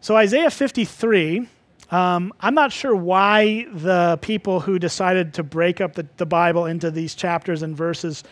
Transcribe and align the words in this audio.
So, 0.00 0.16
Isaiah 0.16 0.50
53, 0.50 1.48
um, 1.90 2.32
I'm 2.40 2.54
not 2.54 2.70
sure 2.70 2.94
why 2.94 3.66
the 3.72 4.18
people 4.22 4.60
who 4.60 4.78
decided 4.78 5.34
to 5.34 5.42
break 5.42 5.80
up 5.80 5.94
the, 5.94 6.06
the 6.18 6.26
Bible 6.26 6.66
into 6.66 6.90
these 6.90 7.14
chapters 7.14 7.62
and 7.62 7.76
verses 7.76 8.22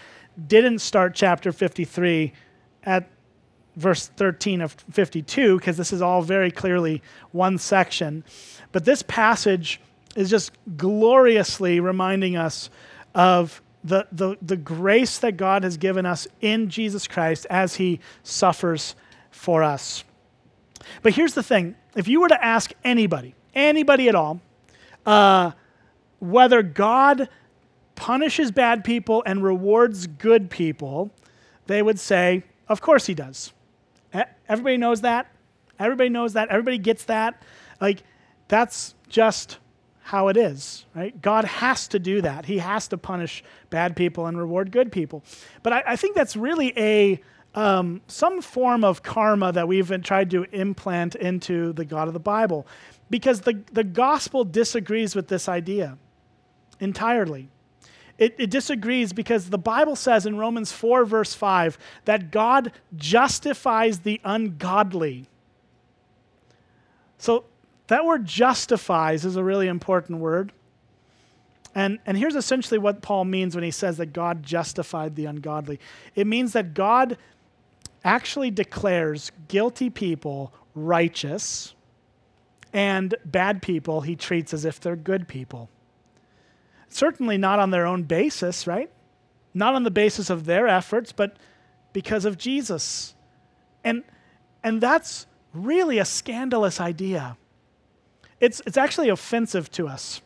didn't 0.47 0.79
start 0.79 1.15
chapter 1.15 1.51
53 1.51 2.33
at 2.85 3.11
verse 3.75 4.07
13 4.07 4.61
of 4.61 4.73
52, 4.93 5.59
because 5.59 5.77
this 5.77 5.93
is 5.93 6.03
all 6.03 6.23
very 6.23 6.51
clearly 6.51 7.03
one 7.33 7.59
section. 7.59 8.25
But 8.73 8.85
this 8.85 9.03
passage 9.03 9.81
is 10.15 10.31
just 10.31 10.53
gloriously 10.77 11.81
reminding 11.81 12.37
us 12.37 12.71
of 13.15 13.61
the, 13.83 14.07
the, 14.13 14.37
the 14.43 14.57
grace 14.57 15.19
that 15.19 15.37
God 15.37 15.63
has 15.63 15.77
given 15.77 16.07
us 16.07 16.29
in 16.41 16.71
Jesus 16.71 17.07
Christ 17.07 17.47
as 17.51 17.77
he 17.77 18.01
suffers 18.23 18.95
for 19.31 19.63
us. 19.63 20.05
But 21.03 21.15
here's 21.15 21.35
the 21.35 21.43
thing 21.43 21.77
if 21.95 22.09
you 22.09 22.21
were 22.21 22.29
to 22.29 22.45
ask 22.45 22.73
anybody, 22.85 23.35
anybody 23.55 24.09
at 24.09 24.15
all, 24.15 24.41
uh, 25.05 25.53
whether 26.19 26.63
God 26.63 27.29
punishes 27.95 28.51
bad 28.51 28.85
people 28.85 29.23
and 29.27 29.43
rewards 29.43 30.07
good 30.07 30.51
people, 30.51 31.11
they 31.67 31.83
would 31.83 31.99
say, 31.99 32.45
Of 32.69 32.81
course 32.81 33.07
he 33.07 33.15
does. 33.15 33.53
Everybody 34.49 34.77
knows 34.77 35.01
that. 35.01 35.27
Everybody 35.79 36.09
knows 36.09 36.35
that. 36.35 36.49
Everybody 36.49 36.79
gets 36.79 37.05
that. 37.05 37.43
Like, 37.81 38.03
that's 38.49 38.95
just 39.09 39.59
how 40.03 40.29
it 40.29 40.37
is, 40.37 40.85
right? 40.95 41.21
God 41.21 41.45
has 41.45 41.89
to 41.89 41.99
do 41.99 42.23
that. 42.23 42.47
He 42.47 42.59
has 42.59 42.87
to 42.89 42.99
punish 42.99 43.43
bad 43.71 43.97
people 43.97 44.27
and 44.27 44.39
reward 44.39 44.71
good 44.71 44.93
people. 44.93 45.25
But 45.65 45.73
I, 45.73 45.83
I 45.89 45.97
think 45.97 46.15
that's 46.15 46.37
really 46.37 46.73
a 46.79 47.21
um, 47.57 48.03
some 48.07 48.41
form 48.43 48.85
of 48.85 49.03
karma 49.03 49.51
that 49.53 49.67
we've 49.67 49.91
tried 50.03 50.31
to 50.31 50.45
implant 50.53 51.15
into 51.17 51.73
the 51.73 51.85
God 51.85 52.07
of 52.07 52.15
the 52.15 52.21
Bible, 52.21 52.67
because 53.11 53.41
the 53.41 53.61
the 53.73 53.85
gospel 53.85 54.45
disagrees 54.45 55.17
with 55.17 55.29
this 55.29 55.49
idea 55.49 55.99
entirely. 56.79 57.49
It, 58.19 58.35
it, 58.39 58.51
disagrees 58.51 59.13
because 59.13 59.51
the 59.51 59.59
Bible 59.59 59.95
says 59.95 60.25
in 60.25 60.39
Romans 60.39 60.73
4, 60.73 61.05
verse 61.05 61.35
5, 61.35 61.77
that 62.07 62.31
God 62.31 62.73
justifies 62.97 63.99
the 63.99 64.23
ungodly. 64.25 65.27
So 67.19 67.45
that 67.89 68.07
word 68.07 68.25
justifies 68.25 69.27
is 69.27 69.37
a 69.37 69.45
really 69.45 69.69
important 69.69 70.19
word. 70.21 70.53
And, 71.75 71.99
and 72.07 72.17
here's 72.17 72.37
essentially 72.37 72.79
what 72.79 73.03
Paul 73.03 73.27
means 73.27 73.55
when 73.55 73.63
he 73.65 73.71
says 73.71 73.99
that 73.99 74.15
God 74.15 74.43
justified 74.43 75.15
the 75.15 75.27
ungodly 75.27 75.79
it 76.15 76.27
means 76.27 76.55
that 76.55 76.73
God 76.73 77.19
actually 78.07 78.51
declares 78.51 79.33
guilty 79.49 79.91
people 79.91 80.55
righteous 80.75 81.75
and 82.73 83.15
bad 83.25 83.61
people 83.61 84.03
he 84.03 84.15
treats 84.15 84.55
as 84.55 84.65
if 84.65 84.79
they're 84.81 84.97
good 84.97 85.27
people. 85.27 85.69
Certainly 86.89 87.39
not 87.39 87.59
on 87.59 87.71
their 87.71 87.85
own 87.85 88.05
basis, 88.05 88.67
right? 88.67 88.91
Not 89.53 89.75
on 89.75 89.83
the 89.83 89.91
basis 89.91 90.31
of 90.31 90.45
their 90.45 90.69
efforts, 90.69 91.13
but 91.13 91.37
because 91.93 92.25
of 92.25 92.39
Jesus. 92.39 93.15
And, 93.83 94.05
and 94.63 94.81
that's 94.81 95.27
really 95.53 95.99
a 95.99 96.05
scandalous 96.05 96.81
idea. 96.81 97.37
It's, 98.41 98.63
it's 98.67 98.77
actually 98.77 99.09
offensive 99.09 99.71
to 99.73 99.89
us. 99.89 100.21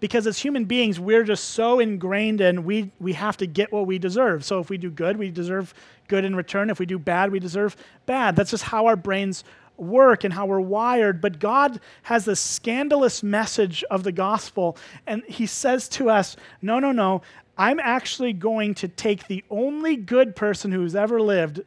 Because 0.00 0.26
as 0.26 0.38
human 0.38 0.64
beings, 0.64 0.98
we're 0.98 1.24
just 1.24 1.44
so 1.44 1.78
ingrained 1.78 2.40
in 2.40 2.64
we, 2.64 2.90
we 2.98 3.12
have 3.12 3.36
to 3.38 3.46
get 3.46 3.70
what 3.70 3.86
we 3.86 3.98
deserve. 3.98 4.44
So 4.44 4.58
if 4.58 4.70
we 4.70 4.78
do 4.78 4.90
good, 4.90 5.18
we 5.18 5.30
deserve 5.30 5.74
good 6.10 6.26
in 6.26 6.36
return. 6.36 6.68
If 6.68 6.78
we 6.78 6.84
do 6.84 6.98
bad, 6.98 7.30
we 7.30 7.38
deserve 7.38 7.76
bad. 8.04 8.36
That's 8.36 8.50
just 8.50 8.64
how 8.64 8.86
our 8.86 8.96
brains 8.96 9.44
work 9.78 10.24
and 10.24 10.34
how 10.34 10.44
we're 10.44 10.60
wired. 10.60 11.22
But 11.22 11.38
God 11.38 11.80
has 12.02 12.26
this 12.26 12.40
scandalous 12.40 13.22
message 13.22 13.82
of 13.90 14.02
the 14.02 14.12
gospel, 14.12 14.76
and 15.06 15.22
He 15.24 15.46
says 15.46 15.88
to 15.90 16.10
us, 16.10 16.36
No, 16.60 16.78
no, 16.78 16.92
no. 16.92 17.22
I'm 17.56 17.80
actually 17.80 18.32
going 18.32 18.74
to 18.76 18.88
take 18.88 19.26
the 19.26 19.44
only 19.50 19.96
good 19.96 20.34
person 20.34 20.72
who's 20.72 20.96
ever 20.96 21.20
lived, 21.20 21.60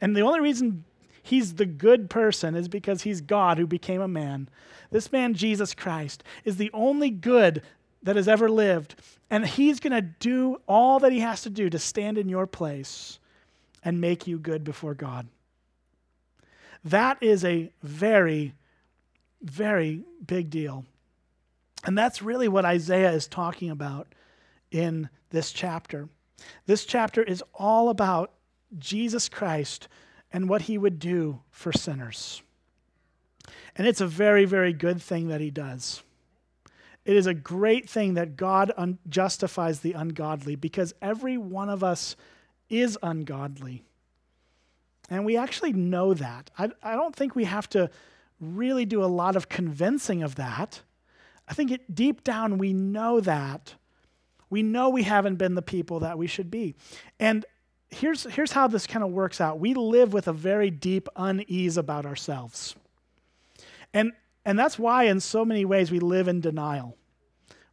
and 0.00 0.16
the 0.16 0.22
only 0.22 0.40
reason 0.40 0.84
he's 1.22 1.54
the 1.54 1.66
good 1.66 2.10
person 2.10 2.54
is 2.54 2.68
because 2.68 3.02
he's 3.02 3.20
God 3.20 3.58
who 3.58 3.66
became 3.66 4.00
a 4.00 4.08
man. 4.08 4.48
This 4.90 5.12
man, 5.12 5.34
Jesus 5.34 5.74
Christ, 5.74 6.24
is 6.44 6.56
the 6.56 6.70
only 6.72 7.10
good 7.10 7.62
that 8.02 8.16
has 8.16 8.28
ever 8.28 8.48
lived. 8.48 8.94
And 9.28 9.46
he's 9.46 9.80
going 9.80 9.92
to 9.92 10.00
do 10.00 10.60
all 10.66 11.00
that 11.00 11.12
he 11.12 11.20
has 11.20 11.42
to 11.42 11.50
do 11.50 11.68
to 11.68 11.78
stand 11.78 12.16
in 12.16 12.30
your 12.30 12.46
place 12.46 13.18
and 13.84 14.00
make 14.00 14.26
you 14.26 14.38
good 14.38 14.64
before 14.64 14.94
God. 14.94 15.28
That 16.84 17.22
is 17.22 17.44
a 17.44 17.70
very, 17.82 18.54
very 19.42 20.04
big 20.26 20.50
deal. 20.50 20.84
And 21.84 21.96
that's 21.96 22.22
really 22.22 22.48
what 22.48 22.64
Isaiah 22.64 23.12
is 23.12 23.26
talking 23.26 23.70
about 23.70 24.08
in 24.70 25.08
this 25.30 25.52
chapter. 25.52 26.08
This 26.66 26.84
chapter 26.84 27.22
is 27.22 27.42
all 27.54 27.88
about 27.88 28.32
Jesus 28.78 29.28
Christ 29.28 29.88
and 30.32 30.48
what 30.48 30.62
he 30.62 30.78
would 30.78 30.98
do 30.98 31.40
for 31.50 31.72
sinners. 31.72 32.42
And 33.76 33.86
it's 33.86 34.00
a 34.00 34.06
very, 34.06 34.44
very 34.44 34.72
good 34.72 35.00
thing 35.00 35.28
that 35.28 35.40
he 35.40 35.50
does. 35.50 36.02
It 37.04 37.16
is 37.16 37.26
a 37.26 37.34
great 37.34 37.88
thing 37.88 38.14
that 38.14 38.36
God 38.36 38.72
un- 38.76 38.98
justifies 39.08 39.80
the 39.80 39.94
ungodly 39.94 40.56
because 40.56 40.92
every 41.00 41.38
one 41.38 41.70
of 41.70 41.82
us 41.82 42.16
is 42.68 42.98
ungodly. 43.02 43.84
And 45.10 45.24
we 45.24 45.36
actually 45.36 45.72
know 45.72 46.14
that. 46.14 46.50
I, 46.58 46.70
I 46.82 46.94
don't 46.94 47.16
think 47.16 47.34
we 47.34 47.44
have 47.44 47.68
to 47.70 47.90
really 48.40 48.84
do 48.84 49.02
a 49.02 49.06
lot 49.06 49.36
of 49.36 49.48
convincing 49.48 50.22
of 50.22 50.34
that. 50.36 50.80
I 51.48 51.54
think 51.54 51.70
it, 51.70 51.94
deep 51.94 52.24
down 52.24 52.58
we 52.58 52.72
know 52.72 53.20
that. 53.20 53.74
We 54.50 54.62
know 54.62 54.90
we 54.90 55.02
haven't 55.02 55.36
been 55.36 55.54
the 55.54 55.62
people 55.62 56.00
that 56.00 56.18
we 56.18 56.26
should 56.26 56.50
be. 56.50 56.74
And 57.18 57.44
here's, 57.90 58.24
here's 58.24 58.52
how 58.52 58.66
this 58.66 58.86
kind 58.86 59.04
of 59.04 59.10
works 59.10 59.40
out 59.40 59.58
we 59.58 59.74
live 59.74 60.12
with 60.12 60.28
a 60.28 60.32
very 60.32 60.70
deep 60.70 61.08
unease 61.16 61.76
about 61.76 62.06
ourselves. 62.06 62.74
And, 63.94 64.12
and 64.44 64.58
that's 64.58 64.78
why, 64.78 65.04
in 65.04 65.20
so 65.20 65.44
many 65.44 65.64
ways, 65.64 65.90
we 65.90 65.98
live 65.98 66.28
in 66.28 66.40
denial. 66.40 66.96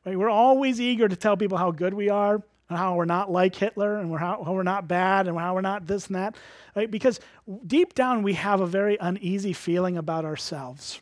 Right? 0.06 0.18
We're 0.18 0.30
always 0.30 0.80
eager 0.80 1.08
to 1.08 1.16
tell 1.16 1.36
people 1.36 1.58
how 1.58 1.72
good 1.72 1.94
we 1.94 2.10
are, 2.10 2.42
and 2.70 2.78
how 2.78 2.96
we're 2.96 3.06
not 3.06 3.32
like 3.32 3.56
Hitler, 3.56 3.98
and 3.98 4.10
we're 4.10 4.18
how, 4.18 4.44
how 4.44 4.54
we're 4.54 4.64
not 4.64 4.88
bad, 4.88 5.28
and 5.28 5.38
how 5.38 5.54
we're 5.54 5.62
not 5.62 5.86
this 5.86 6.08
and 6.08 6.16
that. 6.16 6.36
Right? 6.76 6.90
Because 6.90 7.20
deep 7.68 7.94
down, 7.94 8.24
we 8.24 8.34
have 8.34 8.62
a 8.62 8.66
very 8.66 8.98
uneasy 9.00 9.54
feeling 9.54 9.98
about 9.98 10.26
ourselves. 10.26 11.02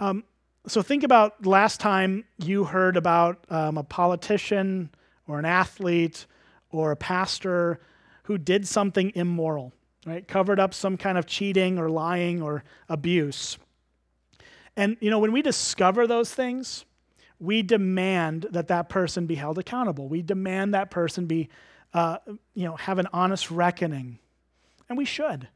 Um, 0.00 0.24
so 0.66 0.82
think 0.82 1.02
about 1.02 1.46
last 1.46 1.80
time 1.80 2.24
you 2.36 2.64
heard 2.64 2.96
about 2.96 3.44
um, 3.48 3.78
a 3.78 3.82
politician 3.82 4.90
or 5.26 5.38
an 5.38 5.44
athlete 5.44 6.26
or 6.70 6.92
a 6.92 6.96
pastor 6.96 7.80
who 8.24 8.36
did 8.36 8.68
something 8.68 9.10
immoral, 9.14 9.72
right? 10.04 10.28
Covered 10.28 10.60
up 10.60 10.74
some 10.74 10.96
kind 10.96 11.16
of 11.16 11.26
cheating 11.26 11.78
or 11.78 11.88
lying 11.88 12.42
or 12.42 12.64
abuse. 12.88 13.56
And, 14.76 14.96
you 15.00 15.10
know, 15.10 15.18
when 15.18 15.32
we 15.32 15.42
discover 15.42 16.06
those 16.06 16.32
things, 16.32 16.84
we 17.38 17.62
demand 17.62 18.46
that 18.50 18.68
that 18.68 18.88
person 18.88 19.26
be 19.26 19.34
held 19.34 19.58
accountable. 19.58 20.08
We 20.08 20.22
demand 20.22 20.74
that 20.74 20.90
person 20.90 21.26
be, 21.26 21.48
uh, 21.94 22.18
you 22.54 22.64
know, 22.64 22.76
have 22.76 22.98
an 22.98 23.08
honest 23.12 23.50
reckoning. 23.50 24.18
And 24.88 24.96
we 24.98 25.04
should. 25.04 25.48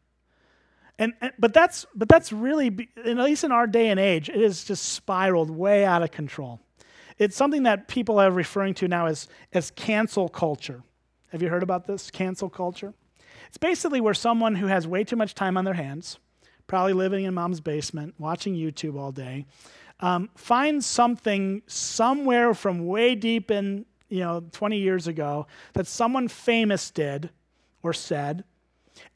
And, 0.98 1.15
and, 1.20 1.32
but 1.38 1.54
that's 1.54 1.87
but 1.94 2.09
that's 2.09 2.32
really 2.32 2.91
at 2.97 3.16
least 3.16 3.44
in 3.44 3.50
our 3.50 3.66
day 3.66 3.88
and 3.88 3.98
age 3.98 4.28
it 4.28 4.37
has 4.37 4.62
just 4.62 4.84
spiraled 4.84 5.50
way 5.50 5.87
out 5.87 6.03
of 6.03 6.10
control 6.10 6.60
it's 7.19 7.34
something 7.34 7.62
that 7.62 7.88
people 7.88 8.20
are 8.20 8.31
referring 8.31 8.75
to 8.75 8.88
now 8.88 9.06
as 9.06 9.26
as 9.54 9.70
cancel 9.70 10.28
culture 10.28 10.82
have 11.32 11.41
you 11.41 11.49
heard 11.49 11.62
about 11.62 11.87
this 11.87 12.10
cancel 12.10 12.50
culture? 12.50 12.93
It's 13.49 13.56
basically 13.56 14.03
where 14.03 14.12
someone 14.12 14.54
who 14.54 14.66
has 14.66 14.87
way 14.87 15.03
too 15.03 15.16
much 15.16 15.34
time 15.34 15.56
on 15.56 15.64
their 15.64 15.75
hands, 15.75 16.19
probably 16.66 16.93
living 16.93 17.25
in 17.25 17.32
mom's 17.32 17.61
basement, 17.61 18.14
watching 18.19 18.55
YouTube 18.55 18.99
all 18.99 19.12
day, 19.12 19.46
um, 20.02 20.28
finds 20.34 20.84
something 20.84 21.62
somewhere 21.66 22.52
from 22.52 22.87
way 22.87 23.14
deep 23.14 23.50
in, 23.50 23.87
you 24.08 24.20
know, 24.20 24.44
20 24.52 24.76
years 24.76 25.06
ago 25.06 25.46
that 25.72 25.87
someone 25.87 26.28
famous 26.28 26.90
did 26.90 27.31
or 27.82 27.93
said, 27.93 28.44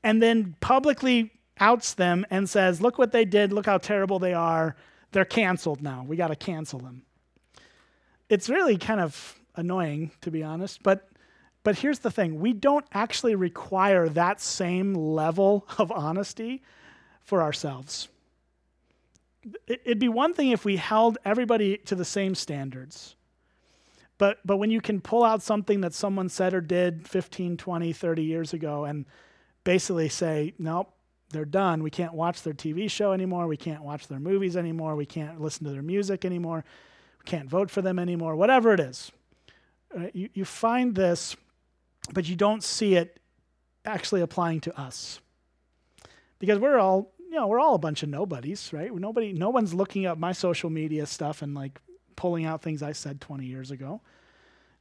and 0.03 0.23
then 0.23 0.55
publicly 0.61 1.33
outs 1.59 1.95
them 1.95 2.25
and 2.31 2.49
says, 2.49 2.81
Look 2.81 2.99
what 2.99 3.13
they 3.13 3.25
did, 3.25 3.53
look 3.53 3.67
how 3.67 3.79
terrible 3.79 4.19
they 4.19 4.33
are. 4.33 4.77
They're 5.13 5.25
canceled 5.25 5.83
now. 5.83 6.05
We 6.07 6.17
got 6.17 6.29
to 6.29 6.37
cancel 6.37 6.79
them. 6.79 7.03
It's 8.29 8.49
really 8.49 8.77
kind 8.77 9.01
of 9.01 9.39
annoying, 9.57 10.13
to 10.21 10.31
be 10.31 10.43
honest, 10.43 10.83
but 10.83 11.09
but 11.67 11.81
here's 11.81 11.99
the 11.99 12.13
thing 12.13 12.39
we 12.39 12.53
don't 12.53 12.87
actually 12.93 13.35
require 13.35 14.09
that 14.11 14.41
same 14.41 14.95
level 14.95 15.67
of 15.79 15.91
honesty 15.91 16.63
for 17.23 17.43
ourselves. 17.43 18.09
It'd 19.67 19.99
be 19.99 20.09
one 20.09 20.35
thing 20.35 20.51
if 20.51 20.65
we 20.65 20.77
held 20.77 21.19
everybody 21.25 21.79
to 21.79 21.95
the 21.95 22.05
same 22.05 22.35
standards. 22.35 23.17
But, 24.19 24.39
but 24.45 24.57
when 24.57 24.71
you 24.71 24.81
can 24.81 25.01
pull 25.01 25.25
out 25.25 25.43
something 25.43 25.83
that 25.83 25.93
someone 25.93 26.29
said 26.29 26.55
or 26.55 26.61
did 26.61 27.07
15, 27.07 27.57
20, 27.57 27.93
30 27.93 28.23
years 28.23 28.53
ago 28.53 28.85
and 28.85 29.05
basically 29.65 30.09
say, 30.09 30.55
nope, 30.59 30.93
they're 31.31 31.45
done. 31.45 31.83
We 31.83 31.91
can't 31.91 32.15
watch 32.15 32.43
their 32.43 32.55
TV 32.55 32.91
show 32.91 33.13
anymore. 33.13 33.47
We 33.47 33.57
can't 33.57 33.83
watch 33.83 34.09
their 34.09 34.21
movies 34.21 34.57
anymore. 34.57 34.97
We 34.97 35.07
can't 35.07 35.41
listen 35.41 35.65
to 35.65 35.73
their 35.73 35.83
music 35.83 36.25
anymore. 36.25 36.65
We 37.19 37.25
can't 37.29 37.49
vote 37.49 37.71
for 37.71 37.83
them 37.83 37.99
anymore. 37.99 38.37
Whatever 38.37 38.73
it 38.73 38.81
is. 38.81 39.13
You, 40.13 40.29
you 40.33 40.45
find 40.45 40.95
this, 40.95 41.37
but 42.13 42.29
you 42.29 42.37
don't 42.37 42.63
see 42.63 42.95
it 42.95 43.21
actually 43.85 44.21
applying 44.21 44.61
to 44.63 44.81
us. 44.81 45.21
Because 46.39 46.59
we're 46.59 46.79
all, 46.79 47.13
you 47.31 47.37
know, 47.37 47.47
we're 47.47 47.61
all 47.61 47.75
a 47.75 47.79
bunch 47.79 48.03
of 48.03 48.09
nobodies, 48.09 48.73
right? 48.73 48.95
Nobody, 48.95 49.33
no 49.33 49.51
one's 49.51 49.75
looking 49.75 50.07
up 50.07 50.19
my 50.19 50.33
social 50.33 50.71
media 50.71 51.07
stuff 51.07 51.43
and 51.43 51.55
like 51.55 51.81
pulling 52.15 52.45
out 52.45 52.63
things 52.63 52.83
I 52.83 52.93
said 52.93 53.21
20 53.21 53.45
years 53.45 53.71
ago. 53.71 54.01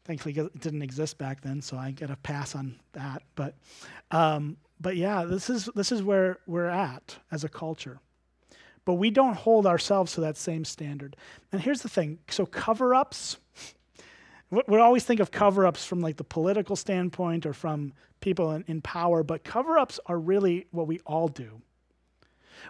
Thankfully, 0.06 0.36
it 0.36 0.60
didn't 0.60 0.84
exist 0.84 1.18
back 1.18 1.42
then, 1.42 1.62
so 1.62 1.78
I 1.78 1.92
get 1.92 2.12
a 2.12 2.16
pass 2.16 2.56
on 2.56 2.80
that. 2.94 3.24
But, 3.36 3.56
um, 4.12 4.58
but 4.80 4.96
yeah, 4.96 5.26
this 5.26 5.50
is 5.50 5.68
this 5.76 5.92
is 5.92 6.04
where 6.04 6.38
we're 6.46 6.68
at 6.68 7.18
as 7.32 7.44
a 7.44 7.50
culture. 7.50 8.00
But 8.86 8.94
we 8.96 9.10
don't 9.10 9.36
hold 9.36 9.66
ourselves 9.66 10.14
to 10.14 10.22
that 10.22 10.38
same 10.38 10.64
standard. 10.64 11.16
And 11.52 11.60
here's 11.60 11.82
the 11.82 11.90
thing: 11.90 12.20
so 12.30 12.46
cover-ups. 12.46 13.38
We 14.52 14.78
always 14.78 15.04
think 15.04 15.20
of 15.20 15.32
cover-ups 15.32 15.86
from 15.86 16.02
like 16.02 16.18
the 16.18 16.24
political 16.24 16.76
standpoint 16.76 17.48
or 17.48 17.54
from 17.54 17.94
people 18.22 18.52
in, 18.52 18.64
in 18.68 18.82
power, 18.82 19.24
but 19.24 19.44
cover-ups 19.44 20.00
are 20.06 20.20
really 20.20 20.68
what 20.70 20.86
we 20.86 21.00
all 21.00 21.28
do. 21.28 21.62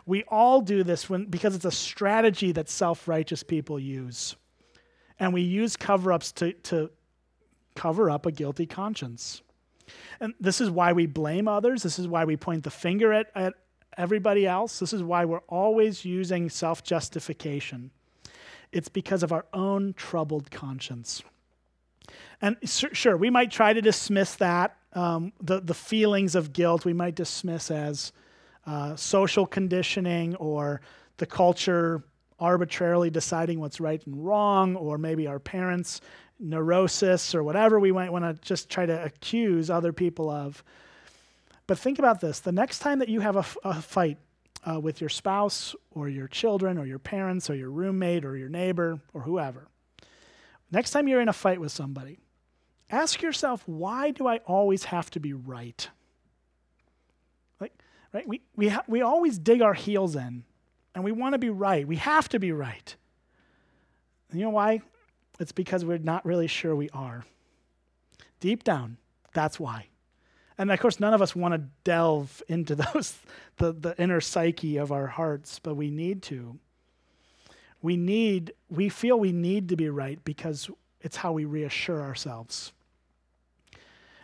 We 0.06 0.24
all 0.24 0.62
do 0.62 0.84
this 0.84 1.10
when 1.10 1.26
because 1.26 1.56
it's 1.56 1.66
a 1.66 1.72
strategy 1.72 2.52
that 2.54 2.70
self-righteous 2.70 3.44
people 3.44 3.80
use. 3.80 4.36
And 5.20 5.34
we 5.34 5.42
use 5.42 5.78
cover-ups 5.78 6.34
to, 6.34 6.54
to 6.54 6.90
cover 7.76 8.10
up 8.10 8.26
a 8.26 8.32
guilty 8.32 8.66
conscience. 8.66 9.42
And 10.20 10.34
this 10.40 10.60
is 10.60 10.70
why 10.70 10.94
we 10.94 11.06
blame 11.06 11.48
others. 11.48 11.84
This 11.84 12.00
is 12.00 12.08
why 12.08 12.26
we 12.26 12.36
point 12.36 12.64
the 12.64 12.72
finger 12.72 13.14
at, 13.14 13.28
at 13.36 13.54
everybody 13.98 14.46
else. 14.46 14.80
This 14.80 14.94
is 14.94 15.04
why 15.04 15.26
we're 15.26 15.40
always 15.48 16.06
using 16.06 16.50
self 16.50 16.84
justification. 16.84 17.92
It's 18.72 18.90
because 18.90 19.24
of 19.24 19.32
our 19.32 19.46
own 19.54 19.94
troubled 19.94 20.52
conscience. 20.52 21.24
And 22.42 22.58
sure, 22.64 23.18
we 23.18 23.30
might 23.30 23.52
try 23.52 23.74
to 23.74 23.82
dismiss 23.82 24.36
that, 24.36 24.76
um, 24.94 25.32
the, 25.42 25.62
the 25.62 25.74
feelings 25.74 26.36
of 26.36 26.54
guilt, 26.54 26.86
we 26.86 26.94
might 26.94 27.16
dismiss 27.16 27.72
as 27.72 28.12
uh, 28.66 28.96
social 28.96 29.46
conditioning 29.46 30.36
or 30.36 30.82
the 31.18 31.26
culture 31.26 32.04
arbitrarily 32.40 33.10
deciding 33.10 33.60
what's 33.60 33.80
right 33.80 34.06
and 34.06 34.26
wrong, 34.26 34.76
or 34.76 34.98
maybe 34.98 35.28
our 35.28 35.40
parents 35.40 36.02
neurosis 36.40 37.34
or 37.34 37.44
whatever 37.44 37.80
we 37.80 37.92
might 37.92 38.12
want 38.12 38.26
to 38.26 38.34
just 38.46 38.70
try 38.70 38.86
to 38.86 39.04
accuse 39.04 39.70
other 39.70 39.94
people 39.94 40.30
of. 40.30 40.64
But 41.68 41.80
think 41.80 41.98
about 42.00 42.22
this 42.22 42.40
the 42.42 42.52
next 42.52 42.80
time 42.80 43.00
that 43.00 43.10
you 43.10 43.22
have 43.22 43.38
a, 43.38 43.46
a 43.64 43.82
fight 43.82 44.18
uh, 44.70 44.80
with 44.80 45.00
your 45.00 45.10
spouse 45.10 45.76
or 45.92 46.10
your 46.10 46.28
children 46.28 46.78
or 46.78 46.86
your 46.86 47.00
parents 47.00 47.50
or 47.50 47.56
your 47.56 47.70
roommate 47.70 48.26
or 48.26 48.36
your 48.36 48.50
neighbor 48.50 49.00
or 49.14 49.22
whoever, 49.22 49.68
next 50.72 50.92
time 50.92 51.08
you're 51.08 51.22
in 51.22 51.30
a 51.30 51.34
fight 51.34 51.60
with 51.60 51.72
somebody, 51.72 52.20
ask 52.90 53.22
yourself, 53.22 53.64
why 53.66 54.12
do 54.12 54.28
I 54.28 54.38
always 54.46 54.86
have 54.86 55.10
to 55.12 55.20
be 55.20 55.34
right? 55.34 55.90
Right? 58.16 58.26
We, 58.26 58.40
we, 58.56 58.70
ha- 58.70 58.86
we 58.88 59.02
always 59.02 59.38
dig 59.38 59.62
our 59.62 59.74
heels 59.74 60.16
in 60.16 60.46
and 60.96 61.04
we 61.04 61.12
want 61.12 61.34
to 61.34 61.38
be 61.38 61.50
right. 61.50 61.86
We 61.86 61.98
have 61.98 62.30
to 62.30 62.40
be 62.40 62.54
right. 62.54 62.96
And 64.30 64.40
you 64.40 64.46
know 64.46 64.52
why? 64.52 64.84
It's 65.38 65.52
because 65.52 65.84
we're 65.84 65.98
not 65.98 66.26
really 66.26 66.48
sure 66.48 66.74
we 66.78 66.90
are. 66.92 67.26
Deep 68.40 68.64
down, 68.64 68.96
that's 69.34 69.60
why. 69.60 69.88
And 70.58 70.72
of 70.72 70.80
course, 70.80 71.02
none 71.02 71.14
of 71.14 71.22
us 71.22 71.36
want 71.36 71.56
to 71.56 71.64
delve 71.84 72.42
into 72.48 72.76
those, 72.94 73.18
the, 73.58 73.74
the 73.74 74.02
inner 74.02 74.22
psyche 74.22 74.78
of 74.78 74.94
our 74.94 75.08
hearts, 75.08 75.60
but 75.60 75.76
we 75.76 75.92
need 75.92 76.22
to. 76.24 76.58
We 77.82 77.98
need, 77.98 78.54
we 78.70 78.88
feel 78.88 79.20
we 79.20 79.34
need 79.34 79.68
to 79.68 79.76
be 79.76 79.90
right 79.90 80.24
because 80.24 80.70
it's 81.02 81.18
how 81.18 81.34
we 81.34 81.44
reassure 81.44 82.02
ourselves. 82.02 82.72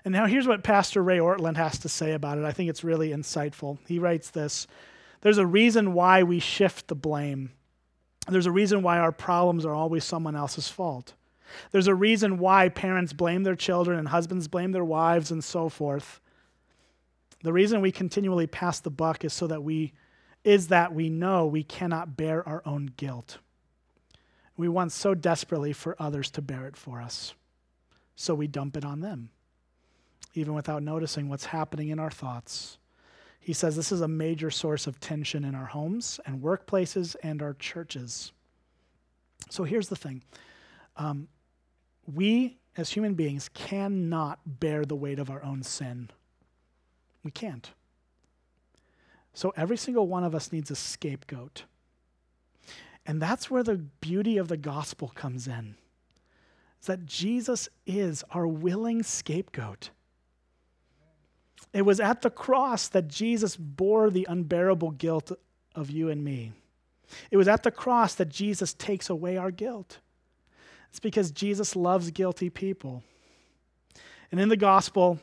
And 0.04 0.12
now 0.12 0.26
here's 0.26 0.48
what 0.48 0.64
Pastor 0.64 1.04
Ray 1.04 1.20
Ortlund 1.20 1.58
has 1.58 1.78
to 1.80 1.90
say 1.90 2.14
about 2.14 2.38
it. 2.38 2.46
I 2.46 2.52
think 2.52 2.70
it's 2.70 2.84
really 2.84 3.10
insightful. 3.10 3.78
He 3.88 4.00
writes 4.00 4.32
this 4.32 4.68
There's 5.22 5.38
a 5.38 5.46
reason 5.46 5.94
why 5.94 6.24
we 6.24 6.40
shift 6.40 6.88
the 6.88 6.96
blame 6.96 7.52
there's 8.28 8.46
a 8.46 8.52
reason 8.52 8.84
why 8.84 9.00
our 9.00 9.12
problems 9.12 9.66
are 9.66 9.74
always 9.74 10.04
someone 10.04 10.36
else's 10.36 10.68
fault. 10.68 11.14
There's 11.72 11.88
a 11.88 11.96
reason 11.96 12.38
why 12.38 12.70
parents 12.70 13.14
blame 13.14 13.44
their 13.44 13.56
children 13.56 13.98
and 14.00 14.08
husbands 14.08 14.48
blame 14.48 14.72
their 14.72 14.86
wives 14.86 15.32
and 15.32 15.44
so 15.44 15.70
forth. 15.70 16.22
The 17.44 17.52
reason 17.52 17.82
we 17.82 17.92
continually 17.92 18.48
pass 18.48 18.80
the 18.80 18.92
buck 18.92 19.26
is 19.26 19.34
so 19.34 19.48
that 19.48 19.64
we 19.64 19.94
is 20.44 20.70
that 20.70 20.94
we 20.94 21.10
know 21.10 21.46
we 21.46 21.64
cannot 21.64 22.18
bear 22.18 22.48
our 22.48 22.64
own 22.66 22.92
guilt. 22.98 23.38
We 24.58 24.68
want 24.68 24.92
so 24.92 25.14
desperately 25.14 25.72
for 25.72 25.96
others 26.00 26.32
to 26.32 26.42
bear 26.42 26.66
it 26.66 26.76
for 26.76 27.00
us. 27.00 27.36
So 28.16 28.34
we 28.34 28.48
dump 28.48 28.76
it 28.76 28.86
on 28.86 29.02
them, 29.02 29.30
even 30.34 30.54
without 30.54 30.84
noticing 30.84 31.30
what's 31.30 31.46
happening 31.46 31.90
in 31.90 32.00
our 32.00 32.12
thoughts. 32.12 32.78
He 33.40 33.54
says 33.54 33.76
this 33.76 33.92
is 33.92 34.02
a 34.02 34.08
major 34.08 34.52
source 34.52 34.88
of 34.88 35.00
tension 35.00 35.44
in 35.44 35.56
our 35.56 35.66
homes 35.66 36.20
and 36.26 36.42
workplaces 36.42 37.16
and 37.24 37.42
our 37.42 37.54
churches. 37.56 38.32
So 39.50 39.64
here's 39.64 39.90
the 39.90 39.96
thing 39.96 40.24
um, 40.96 41.28
we, 42.14 42.58
as 42.78 42.92
human 42.92 43.16
beings, 43.16 43.50
cannot 43.54 44.40
bear 44.46 44.86
the 44.86 44.96
weight 44.96 45.20
of 45.20 45.30
our 45.30 45.44
own 45.44 45.64
sin. 45.64 46.10
We 47.24 47.32
can't. 47.32 47.72
So 49.34 49.54
every 49.56 49.78
single 49.78 50.08
one 50.08 50.24
of 50.24 50.36
us 50.36 50.52
needs 50.52 50.72
a 50.72 50.76
scapegoat. 50.76 51.64
And 53.06 53.22
that's 53.22 53.50
where 53.50 53.64
the 53.64 53.76
beauty 53.76 54.38
of 54.38 54.48
the 54.48 54.58
gospel 54.58 55.08
comes 55.16 55.48
in. 55.48 55.76
Is 56.80 56.88
that 56.88 57.06
Jesus 57.06 57.70
is 57.86 58.24
our 58.32 58.48
willing 58.48 59.04
scapegoat. 59.04 59.92
It 61.74 61.84
was 61.84 62.00
at 62.00 62.22
the 62.22 62.30
cross 62.30 62.88
that 62.90 63.08
Jesus 63.08 63.56
bore 63.56 64.10
the 64.10 64.28
unbearable 64.30 64.92
guilt 64.92 65.32
of 65.76 65.90
you 65.90 66.10
and 66.10 66.24
me. 66.24 66.52
It 67.30 67.38
was 67.38 67.48
at 67.48 67.64
the 67.64 67.72
cross 67.72 68.16
that 68.16 68.30
Jesus 68.30 68.74
takes 68.74 69.10
away 69.10 69.38
our 69.38 69.52
guilt. 69.52 70.00
It's 70.90 71.00
because 71.00 71.32
Jesus 71.32 71.76
loves 71.76 72.12
guilty 72.12 72.50
people. 72.50 73.04
And 74.32 74.40
in 74.40 74.50
the 74.50 74.58
gospel, 74.58 75.20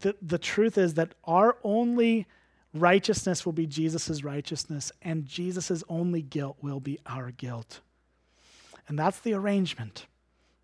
the, 0.00 0.14
the 0.20 0.38
truth 0.38 0.78
is 0.78 0.94
that 0.94 1.14
our 1.24 1.56
only 1.62 2.26
righteousness 2.74 3.44
will 3.44 3.52
be 3.52 3.66
Jesus' 3.66 4.22
righteousness, 4.22 4.92
and 5.02 5.26
Jesus' 5.26 5.82
only 5.88 6.22
guilt 6.22 6.56
will 6.62 6.80
be 6.80 6.98
our 7.06 7.30
guilt. 7.30 7.80
And 8.88 8.98
that's 8.98 9.20
the 9.20 9.34
arrangement. 9.34 10.06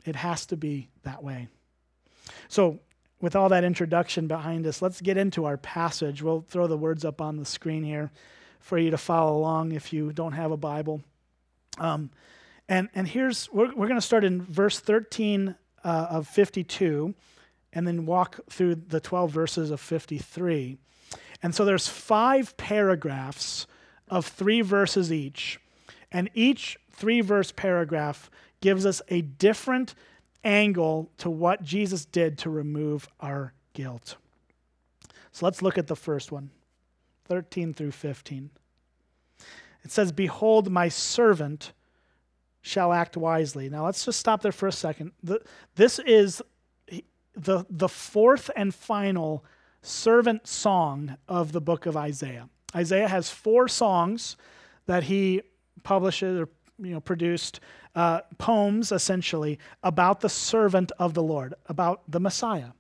It 0.05 0.17
has 0.17 0.47
to 0.47 0.57
be 0.57 0.89
that 1.03 1.23
way. 1.23 1.49
So, 2.49 2.81
with 3.21 3.35
all 3.35 3.49
that 3.49 3.65
introduction 3.65 4.27
behind 4.27 4.67
us, 4.67 4.83
let's 4.83 5.01
get 5.01 5.17
into 5.17 5.45
our 5.45 5.57
passage. 5.57 6.23
We'll 6.23 6.45
throw 6.49 6.67
the 6.67 6.77
words 6.77 7.05
up 7.05 7.21
on 7.21 7.37
the 7.37 7.45
screen 7.45 7.83
here 7.83 8.11
for 8.61 8.79
you 8.79 8.91
to 8.91 8.99
follow 8.99 9.37
along 9.37 9.73
if 9.73 9.93
you 9.93 10.13
don't 10.13 10.33
have 10.33 10.51
a 10.51 10.57
Bible. 10.57 11.03
Um, 11.79 12.11
and, 12.69 12.89
and 12.95 13.07
here's, 13.07 13.51
we're, 13.53 13.75
we're 13.75 13.87
going 13.87 14.01
to 14.01 14.07
start 14.07 14.25
in 14.25 14.43
verse 14.43 14.81
13 14.81 15.55
uh, 15.85 16.07
of 16.11 16.27
52 16.27 17.15
and 17.73 17.87
then 17.87 18.07
walk 18.07 18.41
through 18.51 18.75
the 18.75 19.01
12 19.01 19.31
verses 19.31 19.71
of 19.71 19.81
53. 19.81 20.79
And 21.43 21.55
so 21.55 21.65
there's 21.65 21.89
five 21.89 22.57
paragraphs 22.57 23.67
of 24.09 24.27
three 24.27 24.63
verses 24.63 25.13
each. 25.13 25.61
And 26.11 26.31
each 26.35 26.79
three 26.91 27.21
verse 27.21 27.53
paragraph 27.53 28.31
gives 28.61 28.87
us 28.87 29.03
a 29.09 29.21
different 29.21 29.95
angle 30.47 31.11
to 31.19 31.29
what 31.29 31.63
Jesus 31.63 32.05
did 32.05 32.39
to 32.39 32.51
remove 32.51 33.09
our 33.21 33.53
guilt. 33.75 34.17
So 35.33 35.45
let's 35.45 35.61
look 35.61 35.77
at 35.77 35.89
the 35.89 35.97
first 35.97 36.33
one 36.33 36.51
13 37.27 37.75
through 37.75 37.91
15. 37.91 38.51
It 39.85 39.91
says, 39.91 40.13
Behold, 40.13 40.71
my 40.71 40.89
servant 40.89 41.73
shall 42.63 42.93
act 42.93 43.17
wisely. 43.17 43.69
Now 43.69 43.85
let's 43.85 44.05
just 44.05 44.19
stop 44.19 44.43
there 44.43 44.53
for 44.53 44.69
a 44.69 44.73
second. 44.73 45.13
The, 45.23 45.41
this 45.75 45.99
is 45.99 46.41
the, 47.35 47.67
the 47.69 47.89
fourth 47.89 48.51
and 48.57 48.75
final 48.75 49.45
servant 49.83 50.47
song 50.47 51.17
of 51.29 51.53
the 51.53 51.61
book 51.61 51.87
of 51.87 51.97
Isaiah. 51.97 52.49
Isaiah 52.75 53.09
has 53.09 53.31
four 53.31 53.69
songs 53.69 54.37
that 54.87 55.05
he 55.05 55.43
publishes 55.83 56.41
or 56.41 56.49
you 56.79 56.91
know, 56.91 57.01
produced 57.01 57.61
uh, 57.95 58.21
poems 58.39 58.93
essentially 58.93 59.59
about 59.83 60.21
the 60.21 60.29
servant 60.29 60.93
of 60.99 61.15
the 61.15 61.23
Lord, 61.23 61.55
about 61.67 62.03
the 62.09 62.21
Messiah. 62.21 62.71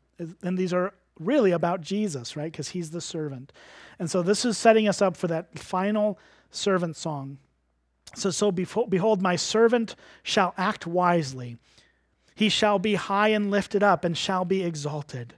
And 0.42 0.58
these 0.58 0.72
are 0.72 0.94
really 1.18 1.52
about 1.52 1.80
Jesus, 1.80 2.36
right? 2.36 2.50
Because 2.50 2.70
he's 2.70 2.90
the 2.90 3.00
servant. 3.00 3.52
And 3.98 4.10
so 4.10 4.22
this 4.22 4.44
is 4.44 4.58
setting 4.58 4.88
us 4.88 5.00
up 5.00 5.16
for 5.16 5.26
that 5.28 5.58
final 5.58 6.18
servant 6.50 6.96
song. 6.96 7.38
So, 8.14 8.30
so 8.30 8.50
behold, 8.50 9.20
my 9.20 9.36
servant 9.36 9.96
shall 10.22 10.54
act 10.56 10.86
wisely. 10.86 11.56
He 12.34 12.48
shall 12.48 12.78
be 12.78 12.94
high 12.94 13.28
and 13.28 13.50
lifted 13.50 13.82
up 13.82 14.04
and 14.04 14.16
shall 14.16 14.44
be 14.44 14.62
exalted. 14.62 15.34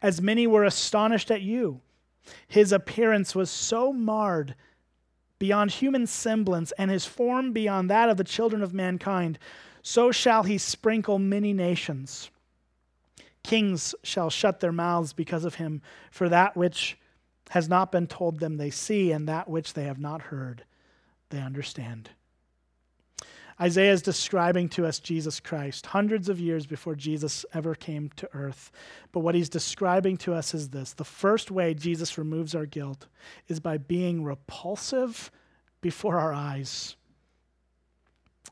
As 0.00 0.22
many 0.22 0.46
were 0.46 0.64
astonished 0.64 1.30
at 1.30 1.42
you, 1.42 1.80
His 2.46 2.72
appearance 2.72 3.34
was 3.34 3.50
so 3.50 3.92
marred 3.92 4.54
beyond 5.44 5.70
human 5.70 6.06
semblance, 6.06 6.72
and 6.78 6.90
his 6.90 7.04
form 7.04 7.52
beyond 7.52 7.90
that 7.90 8.08
of 8.08 8.16
the 8.16 8.24
children 8.24 8.62
of 8.62 8.72
mankind, 8.72 9.38
so 9.82 10.10
shall 10.10 10.44
he 10.44 10.56
sprinkle 10.56 11.18
many 11.18 11.52
nations. 11.52 12.30
Kings 13.42 13.94
shall 14.02 14.30
shut 14.30 14.60
their 14.60 14.72
mouths 14.72 15.12
because 15.12 15.44
of 15.44 15.56
him, 15.56 15.82
for 16.10 16.30
that 16.30 16.56
which 16.56 16.96
has 17.50 17.68
not 17.68 17.92
been 17.92 18.06
told 18.06 18.40
them 18.40 18.56
they 18.56 18.70
see, 18.70 19.12
and 19.12 19.28
that 19.28 19.46
which 19.46 19.74
they 19.74 19.84
have 19.84 19.98
not 19.98 20.22
heard 20.22 20.64
they 21.28 21.42
understand. 21.42 22.08
Isaiah 23.60 23.92
is 23.92 24.02
describing 24.02 24.68
to 24.70 24.84
us 24.84 24.98
Jesus 24.98 25.38
Christ 25.38 25.86
hundreds 25.86 26.28
of 26.28 26.40
years 26.40 26.66
before 26.66 26.94
Jesus 26.94 27.46
ever 27.54 27.74
came 27.74 28.10
to 28.16 28.28
earth. 28.34 28.72
But 29.12 29.20
what 29.20 29.34
he's 29.34 29.48
describing 29.48 30.16
to 30.18 30.34
us 30.34 30.54
is 30.54 30.70
this 30.70 30.92
the 30.92 31.04
first 31.04 31.50
way 31.50 31.74
Jesus 31.74 32.18
removes 32.18 32.54
our 32.54 32.66
guilt 32.66 33.06
is 33.46 33.60
by 33.60 33.78
being 33.78 34.24
repulsive 34.24 35.30
before 35.80 36.18
our 36.18 36.32
eyes 36.32 36.96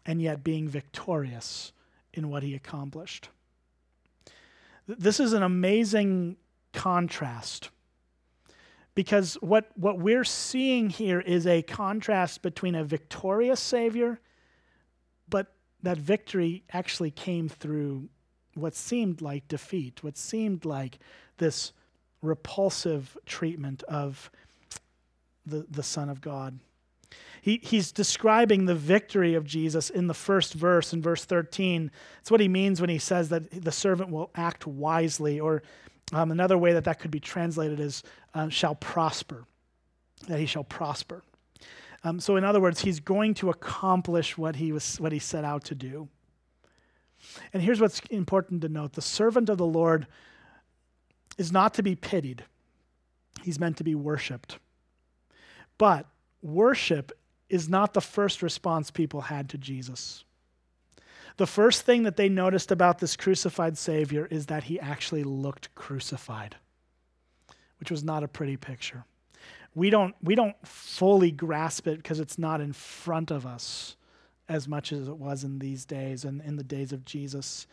and 0.06 0.22
yet 0.22 0.44
being 0.44 0.68
victorious 0.68 1.72
in 2.12 2.28
what 2.28 2.42
he 2.42 2.54
accomplished. 2.54 3.28
This 4.86 5.20
is 5.20 5.32
an 5.32 5.42
amazing 5.42 6.36
contrast 6.72 7.70
because 8.94 9.34
what, 9.34 9.70
what 9.76 9.98
we're 9.98 10.24
seeing 10.24 10.90
here 10.90 11.20
is 11.20 11.46
a 11.46 11.62
contrast 11.62 12.42
between 12.42 12.74
a 12.74 12.84
victorious 12.84 13.60
Savior 13.60 14.20
that 15.82 15.98
victory 15.98 16.62
actually 16.72 17.10
came 17.10 17.48
through 17.48 18.08
what 18.54 18.74
seemed 18.74 19.20
like 19.20 19.48
defeat, 19.48 20.02
what 20.02 20.16
seemed 20.16 20.64
like 20.64 20.98
this 21.38 21.72
repulsive 22.20 23.16
treatment 23.26 23.82
of 23.84 24.30
the, 25.44 25.66
the 25.70 25.82
Son 25.82 26.08
of 26.08 26.20
God. 26.20 26.58
He, 27.40 27.60
he's 27.62 27.90
describing 27.90 28.66
the 28.66 28.74
victory 28.74 29.34
of 29.34 29.44
Jesus 29.44 29.90
in 29.90 30.06
the 30.06 30.14
first 30.14 30.54
verse, 30.54 30.92
in 30.92 31.02
verse 31.02 31.24
13. 31.24 31.90
It's 32.20 32.30
what 32.30 32.40
he 32.40 32.48
means 32.48 32.80
when 32.80 32.88
he 32.90 32.98
says 32.98 33.30
that 33.30 33.50
the 33.50 33.72
servant 33.72 34.10
will 34.10 34.30
act 34.36 34.66
wisely, 34.66 35.40
or 35.40 35.62
um, 36.12 36.30
another 36.30 36.56
way 36.56 36.72
that 36.72 36.84
that 36.84 37.00
could 37.00 37.10
be 37.10 37.20
translated 37.20 37.80
is 37.80 38.04
uh, 38.34 38.48
shall 38.48 38.76
prosper, 38.76 39.44
that 40.28 40.38
he 40.38 40.46
shall 40.46 40.62
prosper. 40.62 41.24
Um, 42.04 42.18
so, 42.18 42.36
in 42.36 42.44
other 42.44 42.60
words, 42.60 42.80
he's 42.80 43.00
going 43.00 43.34
to 43.34 43.50
accomplish 43.50 44.36
what 44.36 44.56
he, 44.56 44.72
was, 44.72 44.98
what 45.00 45.12
he 45.12 45.18
set 45.18 45.44
out 45.44 45.64
to 45.64 45.74
do. 45.74 46.08
And 47.52 47.62
here's 47.62 47.80
what's 47.80 48.00
important 48.10 48.62
to 48.62 48.68
note 48.68 48.94
the 48.94 49.02
servant 49.02 49.48
of 49.48 49.58
the 49.58 49.66
Lord 49.66 50.08
is 51.38 51.52
not 51.52 51.74
to 51.74 51.82
be 51.82 51.94
pitied, 51.94 52.44
he's 53.42 53.60
meant 53.60 53.76
to 53.76 53.84
be 53.84 53.94
worshiped. 53.94 54.58
But 55.78 56.06
worship 56.42 57.12
is 57.48 57.68
not 57.68 57.94
the 57.94 58.00
first 58.00 58.42
response 58.42 58.90
people 58.90 59.22
had 59.22 59.48
to 59.50 59.58
Jesus. 59.58 60.24
The 61.36 61.46
first 61.46 61.82
thing 61.82 62.02
that 62.02 62.16
they 62.16 62.28
noticed 62.28 62.70
about 62.72 62.98
this 62.98 63.16
crucified 63.16 63.78
Savior 63.78 64.26
is 64.26 64.46
that 64.46 64.64
he 64.64 64.78
actually 64.78 65.24
looked 65.24 65.74
crucified, 65.74 66.56
which 67.78 67.90
was 67.90 68.04
not 68.04 68.22
a 68.22 68.28
pretty 68.28 68.56
picture 68.56 69.04
we 69.74 69.90
don't 69.90 70.14
we 70.22 70.34
don't 70.34 70.56
fully 70.66 71.30
grasp 71.30 71.86
it 71.86 71.96
because 71.96 72.20
it's 72.20 72.38
not 72.38 72.60
in 72.60 72.72
front 72.72 73.30
of 73.30 73.46
us 73.46 73.96
as 74.48 74.68
much 74.68 74.92
as 74.92 75.08
it 75.08 75.16
was 75.16 75.44
in 75.44 75.58
these 75.58 75.84
days 75.84 76.24
and 76.24 76.42
in 76.42 76.56
the 76.56 76.64
days 76.64 76.92
of 76.92 77.04
Jesus. 77.04 77.66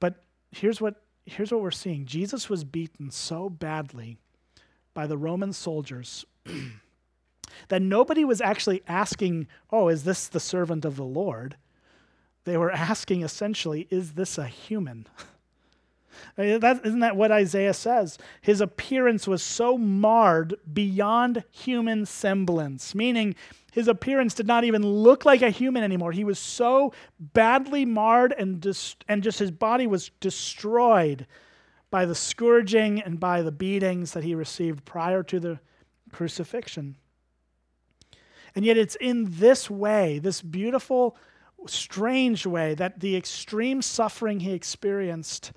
But 0.00 0.22
here's 0.50 0.80
what 0.80 1.02
here's 1.26 1.52
what 1.52 1.60
we're 1.60 1.70
seeing. 1.70 2.06
Jesus 2.06 2.48
was 2.48 2.64
beaten 2.64 3.10
so 3.10 3.50
badly 3.50 4.16
by 4.94 5.06
the 5.06 5.18
Roman 5.18 5.52
soldiers 5.52 6.24
that 7.68 7.82
nobody 7.82 8.24
was 8.24 8.40
actually 8.40 8.82
asking, 8.88 9.46
"Oh, 9.70 9.88
is 9.88 10.04
this 10.04 10.28
the 10.28 10.40
servant 10.40 10.84
of 10.84 10.96
the 10.96 11.04
Lord?" 11.04 11.56
They 12.44 12.56
were 12.56 12.72
asking 12.72 13.22
essentially, 13.22 13.86
"Is 13.90 14.12
this 14.12 14.38
a 14.38 14.46
human?" 14.46 15.06
Uh, 16.36 16.58
that, 16.58 16.84
isn't 16.84 17.00
that 17.00 17.16
what 17.16 17.32
Isaiah 17.32 17.74
says? 17.74 18.18
His 18.40 18.60
appearance 18.60 19.26
was 19.26 19.42
so 19.42 19.78
marred 19.78 20.54
beyond 20.72 21.44
human 21.50 22.06
semblance, 22.06 22.94
meaning 22.94 23.34
his 23.72 23.88
appearance 23.88 24.34
did 24.34 24.46
not 24.46 24.64
even 24.64 24.84
look 24.84 25.24
like 25.24 25.42
a 25.42 25.50
human 25.50 25.84
anymore. 25.84 26.12
He 26.12 26.24
was 26.24 26.38
so 26.38 26.92
badly 27.18 27.84
marred 27.84 28.34
and, 28.36 28.60
dis- 28.60 28.96
and 29.06 29.22
just 29.22 29.38
his 29.38 29.50
body 29.50 29.86
was 29.86 30.10
destroyed 30.20 31.26
by 31.90 32.04
the 32.04 32.14
scourging 32.14 33.00
and 33.00 33.18
by 33.20 33.42
the 33.42 33.52
beatings 33.52 34.12
that 34.12 34.24
he 34.24 34.34
received 34.34 34.84
prior 34.84 35.22
to 35.22 35.40
the 35.40 35.60
crucifixion. 36.12 36.96
And 38.54 38.64
yet, 38.64 38.76
it's 38.76 38.96
in 38.96 39.26
this 39.28 39.70
way, 39.70 40.18
this 40.18 40.42
beautiful, 40.42 41.16
strange 41.66 42.46
way, 42.46 42.74
that 42.74 43.00
the 43.00 43.16
extreme 43.16 43.82
suffering 43.82 44.40
he 44.40 44.52
experienced 44.52 45.52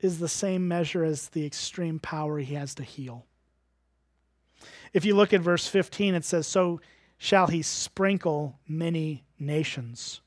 is 0.00 0.18
the 0.18 0.28
same 0.28 0.68
measure 0.68 1.04
as 1.04 1.28
the 1.30 1.44
extreme 1.44 1.98
power 1.98 2.38
he 2.38 2.54
has 2.54 2.74
to 2.76 2.82
heal. 2.82 3.26
If 4.92 5.04
you 5.04 5.14
look 5.14 5.32
at 5.32 5.40
verse 5.40 5.66
15, 5.66 6.14
it 6.14 6.24
says, 6.24 6.46
So 6.46 6.80
shall 7.18 7.48
he 7.48 7.62
sprinkle 7.62 8.58
many 8.66 9.24
nations. 9.38 10.20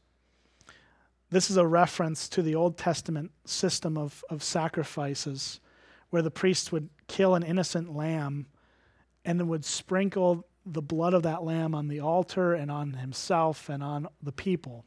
This 1.30 1.50
is 1.50 1.58
a 1.58 1.66
reference 1.66 2.28
to 2.30 2.42
the 2.42 2.56
Old 2.56 2.78
Testament 2.78 3.32
system 3.46 3.98
of, 3.98 4.24
of 4.30 4.44
sacrifices 4.44 5.62
where 6.10 6.22
the 6.22 6.32
priest 6.32 6.72
would 6.74 6.90
kill 7.08 7.36
an 7.36 7.44
innocent 7.44 7.96
lamb 7.96 8.48
and 9.24 9.40
then 9.40 9.48
would 9.48 9.64
sprinkle 9.64 10.46
the 10.66 10.82
blood 10.82 11.14
of 11.14 11.24
that 11.24 11.44
lamb 11.44 11.74
on 11.74 11.88
the 11.88 12.02
altar 12.02 12.54
and 12.54 12.70
on 12.70 12.94
himself 12.94 13.70
and 13.70 13.82
on 13.82 14.08
the 14.22 14.34
people 14.34 14.86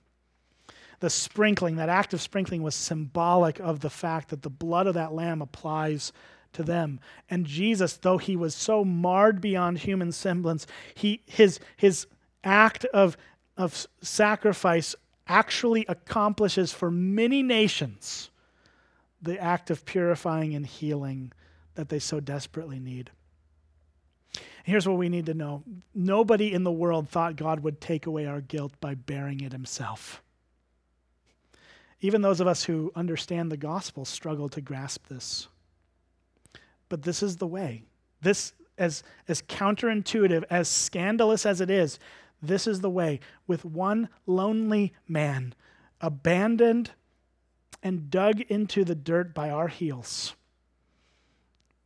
the 1.01 1.11
sprinkling, 1.11 1.77
that 1.77 1.89
act 1.89 2.15
of 2.15 2.21
sprinkling 2.21 2.63
was 2.63 2.75
symbolic 2.75 3.61
of 3.61 3.81
the 3.81 3.91
fact 3.91 4.29
that 4.29 4.43
the 4.43 4.51
blood 4.51 4.87
of 4.87 4.95
that 4.95 5.13
lamb 5.13 5.43
applies 5.43 6.13
to 6.53 6.63
them. 6.63 7.01
And 7.29 7.47
Jesus, 7.47 7.97
though 7.97 8.19
he 8.19 8.37
was 8.37 8.55
so 8.55 8.85
marred 8.85 9.41
beyond 9.41 9.79
human 9.79 10.13
semblance, 10.13 10.67
he, 10.95 11.23
his, 11.27 11.61
his 11.77 12.07
act 12.43 12.85
of, 12.87 13.17
of 13.57 13.87
sacrifice 14.03 14.95
actually 15.27 15.85
accomplishes 15.89 16.73
for 16.73 16.91
many 16.91 17.43
nations 17.43 18.31
the 19.21 19.39
act 19.41 19.71
of 19.71 19.85
purifying 19.85 20.55
and 20.55 20.67
healing 20.67 21.33
that 21.75 21.89
they 21.89 21.99
so 21.99 22.21
desperately 22.21 22.79
need. 22.79 23.11
Here's 24.65 24.89
what 24.89 24.97
we 24.97 25.11
need 25.11 25.27
to 25.27 25.35
know 25.35 25.63
nobody 25.95 26.53
in 26.53 26.65
the 26.65 26.73
world 26.73 27.09
thought 27.09 27.37
God 27.37 27.61
would 27.61 27.81
take 27.81 28.07
away 28.07 28.27
our 28.27 28.41
guilt 28.41 28.73
by 28.81 28.95
bearing 28.95 29.41
it 29.41 29.53
himself. 29.53 30.23
Even 32.05 32.21
those 32.21 32.39
of 32.39 32.47
us 32.47 32.65
who 32.65 32.93
understand 32.95 33.51
the 33.51 33.57
gospel 33.57 34.05
struggle 34.05 34.51
to 34.51 34.61
grasp 34.61 35.07
this. 35.09 35.49
But 36.91 37.01
this 37.01 37.23
is 37.23 37.39
the 37.39 37.47
way. 37.47 37.85
This, 38.21 38.53
as, 38.77 39.03
as 39.27 39.41
counterintuitive, 39.41 40.45
as 40.51 40.69
scandalous 40.69 41.47
as 41.47 41.63
it 41.63 41.71
is, 41.71 41.99
this 42.43 42.67
is 42.67 42.83
the 42.83 42.91
way. 42.91 43.21
With 43.47 43.65
one 43.65 44.11
lonely 44.27 44.93
man, 45.09 45.55
abandoned 45.99 46.91
and 47.83 48.11
dug 48.11 48.43
into 48.43 48.85
the 48.85 48.95
dirt 48.95 49.33
by 49.33 49.49
our 49.49 49.69
heels, 49.69 50.35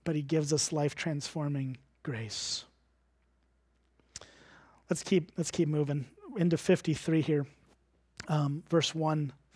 but 0.03 0.17
he 0.17 0.23
gives 0.23 0.53
us 0.53 0.73
life 0.73 0.97
transforming 0.97 1.77
grace. 2.03 2.65
Let's 4.91 5.05
keep, 5.05 5.31
let's 5.37 5.53
keep 5.53 5.69
moving 5.69 6.07
into 6.37 6.57
53 6.57 7.21
here, 7.21 7.47
um, 8.27 8.65
verse 8.69 8.97
1 8.97 9.33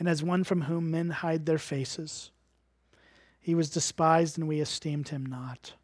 and 0.00 0.08
as 0.08 0.22
one 0.22 0.42
from 0.42 0.62
whom 0.62 0.90
men 0.90 1.10
hide 1.10 1.44
their 1.44 1.58
faces. 1.58 2.30
He 3.38 3.54
was 3.54 3.68
despised, 3.68 4.38
and 4.38 4.48
we 4.48 4.60
esteemed 4.60 5.10
him 5.10 5.26
not. 5.26 5.74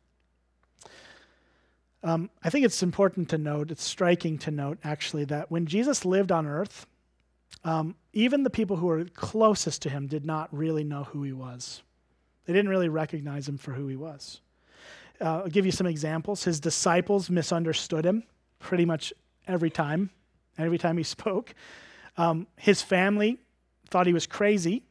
Um, 2.02 2.30
I 2.42 2.48
think 2.48 2.64
it's 2.64 2.82
important 2.82 3.28
to 3.30 3.38
note, 3.38 3.70
it's 3.70 3.84
striking 3.84 4.38
to 4.38 4.50
note, 4.50 4.78
actually, 4.82 5.26
that 5.26 5.50
when 5.50 5.66
Jesus 5.66 6.06
lived 6.06 6.32
on 6.32 6.46
earth, 6.46 6.86
um, 7.62 7.94
even 8.14 8.42
the 8.42 8.50
people 8.50 8.76
who 8.76 8.86
were 8.86 9.04
closest 9.04 9.82
to 9.82 9.90
him 9.90 10.06
did 10.06 10.24
not 10.24 10.48
really 10.50 10.84
know 10.84 11.04
who 11.04 11.22
he 11.22 11.32
was. 11.32 11.82
They 12.46 12.54
didn't 12.54 12.70
really 12.70 12.88
recognize 12.88 13.46
him 13.46 13.58
for 13.58 13.72
who 13.72 13.86
he 13.86 13.96
was. 13.96 14.40
Uh, 15.20 15.42
I'll 15.42 15.48
give 15.48 15.66
you 15.66 15.72
some 15.72 15.86
examples. 15.86 16.44
His 16.44 16.58
disciples 16.58 17.28
misunderstood 17.28 18.06
him 18.06 18.22
pretty 18.60 18.86
much 18.86 19.12
every 19.46 19.70
time, 19.70 20.08
every 20.56 20.78
time 20.78 20.96
he 20.96 21.02
spoke. 21.02 21.54
Um, 22.16 22.46
his 22.56 22.80
family 22.80 23.40
thought 23.90 24.06
he 24.06 24.12
was 24.12 24.26
crazy, 24.26 24.82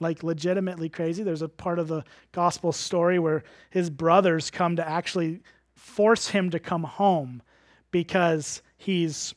like 0.00 0.22
legitimately 0.22 0.88
crazy. 0.88 1.22
There's 1.22 1.42
a 1.42 1.48
part 1.48 1.78
of 1.78 1.88
the 1.88 2.04
gospel 2.32 2.72
story 2.72 3.18
where 3.18 3.44
his 3.70 3.90
brothers 3.90 4.50
come 4.50 4.76
to 4.76 4.88
actually 4.88 5.40
force 5.74 6.28
him 6.28 6.50
to 6.50 6.58
come 6.58 6.84
home 6.84 7.42
because 7.90 8.62
he's 8.76 9.34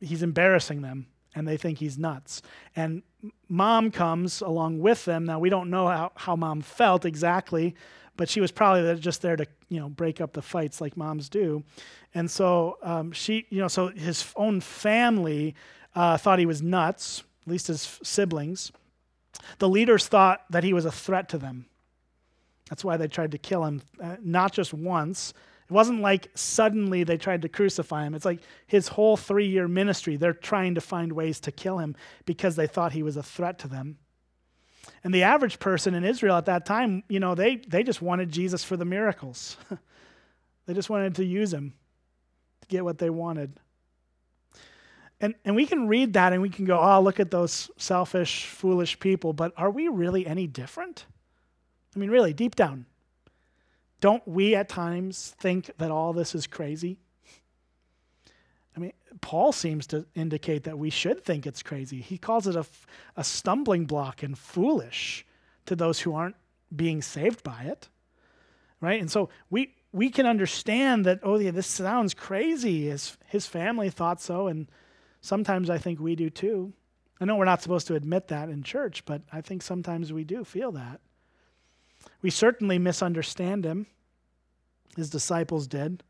he's 0.00 0.22
embarrassing 0.22 0.82
them 0.82 1.06
and 1.34 1.46
they 1.46 1.56
think 1.56 1.78
he's 1.78 1.98
nuts. 1.98 2.42
And 2.74 3.02
mom 3.48 3.90
comes 3.90 4.40
along 4.40 4.78
with 4.80 5.04
them. 5.04 5.24
Now 5.26 5.38
we 5.38 5.50
don't 5.50 5.70
know 5.70 5.86
how, 5.86 6.12
how 6.16 6.36
mom 6.36 6.60
felt 6.62 7.04
exactly, 7.04 7.74
but 8.16 8.28
she 8.28 8.40
was 8.40 8.50
probably 8.50 8.98
just 8.98 9.22
there 9.22 9.36
to 9.36 9.46
you 9.68 9.80
know 9.80 9.88
break 9.88 10.20
up 10.20 10.32
the 10.32 10.42
fights 10.42 10.80
like 10.80 10.96
moms 10.96 11.28
do. 11.28 11.62
And 12.14 12.30
so 12.30 12.78
um, 12.82 13.12
she, 13.12 13.46
you 13.50 13.60
know, 13.60 13.68
so 13.68 13.88
his 13.88 14.32
own 14.36 14.60
family 14.60 15.54
uh, 15.94 16.16
thought 16.16 16.38
he 16.38 16.46
was 16.46 16.62
nuts, 16.62 17.22
at 17.42 17.50
least 17.50 17.68
his 17.68 17.98
siblings. 18.02 18.72
The 19.58 19.68
leaders 19.68 20.06
thought 20.08 20.44
that 20.50 20.64
he 20.64 20.72
was 20.72 20.84
a 20.84 20.92
threat 20.92 21.28
to 21.30 21.38
them. 21.38 21.66
That's 22.68 22.84
why 22.84 22.96
they 22.96 23.08
tried 23.08 23.32
to 23.32 23.38
kill 23.38 23.64
him, 23.64 23.82
uh, 24.02 24.16
not 24.22 24.52
just 24.52 24.72
once. 24.72 25.34
It 25.68 25.72
wasn't 25.72 26.00
like 26.00 26.30
suddenly 26.34 27.04
they 27.04 27.16
tried 27.16 27.42
to 27.42 27.48
crucify 27.48 28.04
him. 28.04 28.14
It's 28.14 28.24
like 28.24 28.40
his 28.66 28.88
whole 28.88 29.16
three 29.16 29.46
year 29.46 29.68
ministry, 29.68 30.16
they're 30.16 30.32
trying 30.32 30.74
to 30.76 30.80
find 30.80 31.12
ways 31.12 31.40
to 31.40 31.52
kill 31.52 31.78
him 31.78 31.96
because 32.26 32.56
they 32.56 32.66
thought 32.66 32.92
he 32.92 33.02
was 33.02 33.16
a 33.16 33.22
threat 33.22 33.58
to 33.60 33.68
them. 33.68 33.98
And 35.02 35.14
the 35.14 35.22
average 35.22 35.58
person 35.58 35.94
in 35.94 36.04
Israel 36.04 36.36
at 36.36 36.46
that 36.46 36.66
time, 36.66 37.02
you 37.08 37.20
know, 37.20 37.34
they, 37.34 37.56
they 37.56 37.82
just 37.82 38.02
wanted 38.02 38.30
Jesus 38.30 38.64
for 38.64 38.76
the 38.76 38.84
miracles. 38.84 39.56
they 40.66 40.74
just 40.74 40.90
wanted 40.90 41.14
to 41.16 41.24
use 41.24 41.52
him 41.52 41.74
to 42.60 42.68
get 42.68 42.84
what 42.84 42.98
they 42.98 43.10
wanted. 43.10 43.58
And, 45.20 45.34
and 45.44 45.54
we 45.54 45.66
can 45.66 45.86
read 45.86 46.14
that 46.14 46.32
and 46.32 46.40
we 46.40 46.48
can 46.48 46.64
go, 46.64 46.78
oh, 46.80 47.00
look 47.00 47.20
at 47.20 47.30
those 47.30 47.70
selfish, 47.76 48.46
foolish 48.46 48.98
people. 48.98 49.32
But 49.32 49.52
are 49.56 49.70
we 49.70 49.88
really 49.88 50.26
any 50.26 50.46
different? 50.46 51.04
I 51.94 51.98
mean, 51.98 52.10
really, 52.10 52.32
deep 52.32 52.56
down, 52.56 52.86
don't 54.00 54.26
we 54.26 54.54
at 54.54 54.68
times 54.68 55.34
think 55.38 55.70
that 55.78 55.90
all 55.90 56.12
this 56.12 56.34
is 56.34 56.46
crazy? 56.46 56.96
I 58.74 58.80
mean, 58.80 58.92
Paul 59.20 59.52
seems 59.52 59.86
to 59.88 60.06
indicate 60.14 60.64
that 60.64 60.78
we 60.78 60.88
should 60.88 61.22
think 61.24 61.46
it's 61.46 61.62
crazy. 61.62 62.00
He 62.00 62.16
calls 62.16 62.46
it 62.46 62.56
a, 62.56 62.64
a 63.16 63.24
stumbling 63.24 63.84
block 63.84 64.22
and 64.22 64.38
foolish 64.38 65.26
to 65.66 65.76
those 65.76 66.00
who 66.00 66.14
aren't 66.14 66.36
being 66.74 67.02
saved 67.02 67.42
by 67.42 67.64
it. 67.64 67.88
Right? 68.80 69.00
And 69.00 69.10
so 69.10 69.28
we, 69.50 69.74
we 69.92 70.08
can 70.08 70.24
understand 70.24 71.04
that, 71.04 71.20
oh, 71.22 71.38
yeah, 71.38 71.50
this 71.50 71.66
sounds 71.66 72.14
crazy. 72.14 72.86
His, 72.86 73.18
his 73.26 73.46
family 73.46 73.90
thought 73.90 74.22
so, 74.22 74.46
and 74.46 74.68
Sometimes 75.20 75.68
I 75.70 75.78
think 75.78 76.00
we 76.00 76.16
do 76.16 76.30
too. 76.30 76.72
I 77.20 77.26
know 77.26 77.36
we're 77.36 77.44
not 77.44 77.62
supposed 77.62 77.86
to 77.88 77.94
admit 77.94 78.28
that 78.28 78.48
in 78.48 78.62
church, 78.62 79.04
but 79.04 79.22
I 79.32 79.40
think 79.42 79.62
sometimes 79.62 80.12
we 80.12 80.24
do 80.24 80.44
feel 80.44 80.72
that. 80.72 81.00
We 82.22 82.30
certainly 82.30 82.78
misunderstand 82.78 83.64
him. 83.64 83.86
His 84.96 85.10
disciples 85.10 85.66
did. 85.66 86.02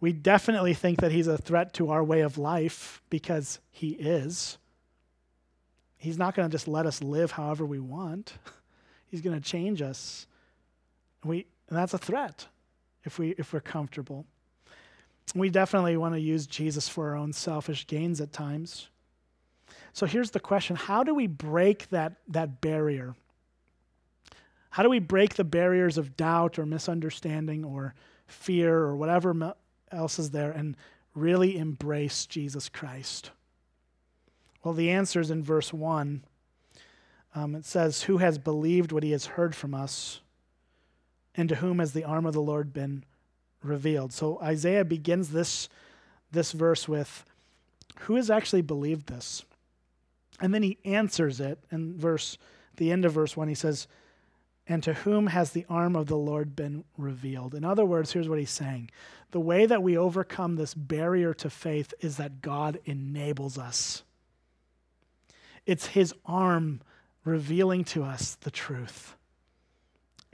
We 0.00 0.12
definitely 0.12 0.74
think 0.74 1.00
that 1.00 1.12
he's 1.12 1.26
a 1.26 1.38
threat 1.38 1.74
to 1.74 1.90
our 1.90 2.02
way 2.02 2.20
of 2.20 2.38
life 2.38 3.02
because 3.10 3.60
he 3.70 3.90
is. 3.90 4.58
He's 5.96 6.18
not 6.18 6.34
going 6.34 6.48
to 6.48 6.54
just 6.54 6.68
let 6.68 6.86
us 6.86 7.02
live 7.02 7.32
however 7.32 7.64
we 7.64 7.78
want. 7.78 8.34
He's 9.08 9.22
going 9.22 9.40
to 9.40 9.42
change 9.42 9.80
us. 9.80 10.26
We, 11.24 11.46
and 11.68 11.78
that's 11.78 11.94
a 11.94 11.98
threat 11.98 12.46
if, 13.04 13.18
we, 13.18 13.30
if 13.38 13.52
we're 13.52 13.60
comfortable. 13.60 14.26
We 15.34 15.50
definitely 15.50 15.96
want 15.96 16.14
to 16.14 16.20
use 16.20 16.46
Jesus 16.46 16.88
for 16.88 17.08
our 17.08 17.16
own 17.16 17.32
selfish 17.32 17.86
gains 17.86 18.20
at 18.20 18.32
times. 18.32 18.88
So 19.92 20.06
here's 20.06 20.30
the 20.30 20.40
question 20.40 20.76
How 20.76 21.02
do 21.02 21.14
we 21.14 21.26
break 21.26 21.88
that, 21.90 22.16
that 22.28 22.60
barrier? 22.60 23.14
How 24.70 24.82
do 24.82 24.90
we 24.90 24.98
break 24.98 25.34
the 25.34 25.44
barriers 25.44 25.96
of 25.96 26.16
doubt 26.16 26.58
or 26.58 26.66
misunderstanding 26.66 27.64
or 27.64 27.94
fear 28.26 28.76
or 28.76 28.94
whatever 28.94 29.54
else 29.90 30.18
is 30.18 30.30
there 30.30 30.50
and 30.50 30.76
really 31.14 31.56
embrace 31.56 32.26
Jesus 32.26 32.68
Christ? 32.68 33.30
Well, 34.62 34.74
the 34.74 34.90
answer 34.90 35.20
is 35.20 35.30
in 35.30 35.42
verse 35.42 35.72
1. 35.72 36.24
Um, 37.34 37.54
it 37.54 37.64
says, 37.64 38.02
Who 38.02 38.18
has 38.18 38.36
believed 38.36 38.92
what 38.92 39.02
he 39.02 39.12
has 39.12 39.26
heard 39.26 39.54
from 39.54 39.74
us, 39.74 40.20
and 41.34 41.48
to 41.48 41.56
whom 41.56 41.78
has 41.78 41.92
the 41.92 42.04
arm 42.04 42.26
of 42.26 42.34
the 42.34 42.42
Lord 42.42 42.72
been 42.72 43.04
revealed. 43.62 44.12
So 44.12 44.40
Isaiah 44.40 44.84
begins 44.84 45.30
this, 45.30 45.68
this 46.32 46.52
verse 46.52 46.88
with, 46.88 47.24
Who 48.00 48.16
has 48.16 48.30
actually 48.30 48.62
believed 48.62 49.08
this? 49.08 49.44
And 50.40 50.52
then 50.52 50.62
he 50.62 50.78
answers 50.84 51.40
it 51.40 51.58
in 51.70 51.98
verse, 51.98 52.36
the 52.76 52.92
end 52.92 53.04
of 53.04 53.12
verse 53.12 53.36
1, 53.36 53.48
he 53.48 53.54
says, 53.54 53.86
And 54.66 54.82
to 54.82 54.92
whom 54.92 55.28
has 55.28 55.50
the 55.50 55.66
arm 55.68 55.96
of 55.96 56.06
the 56.06 56.16
Lord 56.16 56.54
been 56.54 56.84
revealed? 56.98 57.54
In 57.54 57.64
other 57.64 57.86
words, 57.86 58.12
here's 58.12 58.28
what 58.28 58.38
he's 58.38 58.50
saying. 58.50 58.90
The 59.30 59.40
way 59.40 59.66
that 59.66 59.82
we 59.82 59.96
overcome 59.96 60.56
this 60.56 60.74
barrier 60.74 61.34
to 61.34 61.50
faith 61.50 61.94
is 62.00 62.16
that 62.18 62.42
God 62.42 62.78
enables 62.84 63.58
us. 63.58 64.02
It's 65.64 65.86
his 65.86 66.14
arm 66.24 66.80
revealing 67.24 67.82
to 67.84 68.04
us 68.04 68.36
the 68.36 68.52
truth 68.52 69.15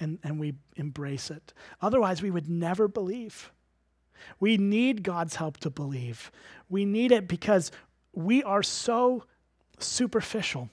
and, 0.02 0.18
and 0.22 0.38
we 0.38 0.54
embrace 0.76 1.30
it. 1.30 1.54
Otherwise, 1.80 2.22
we 2.22 2.30
would 2.30 2.48
never 2.48 2.88
believe. 2.88 3.52
We 4.40 4.56
need 4.56 5.02
God's 5.02 5.36
help 5.36 5.58
to 5.58 5.70
believe. 5.70 6.30
We 6.68 6.84
need 6.84 7.12
it 7.12 7.28
because 7.28 7.70
we 8.12 8.42
are 8.42 8.62
so 8.62 9.24
superficial. 9.78 10.68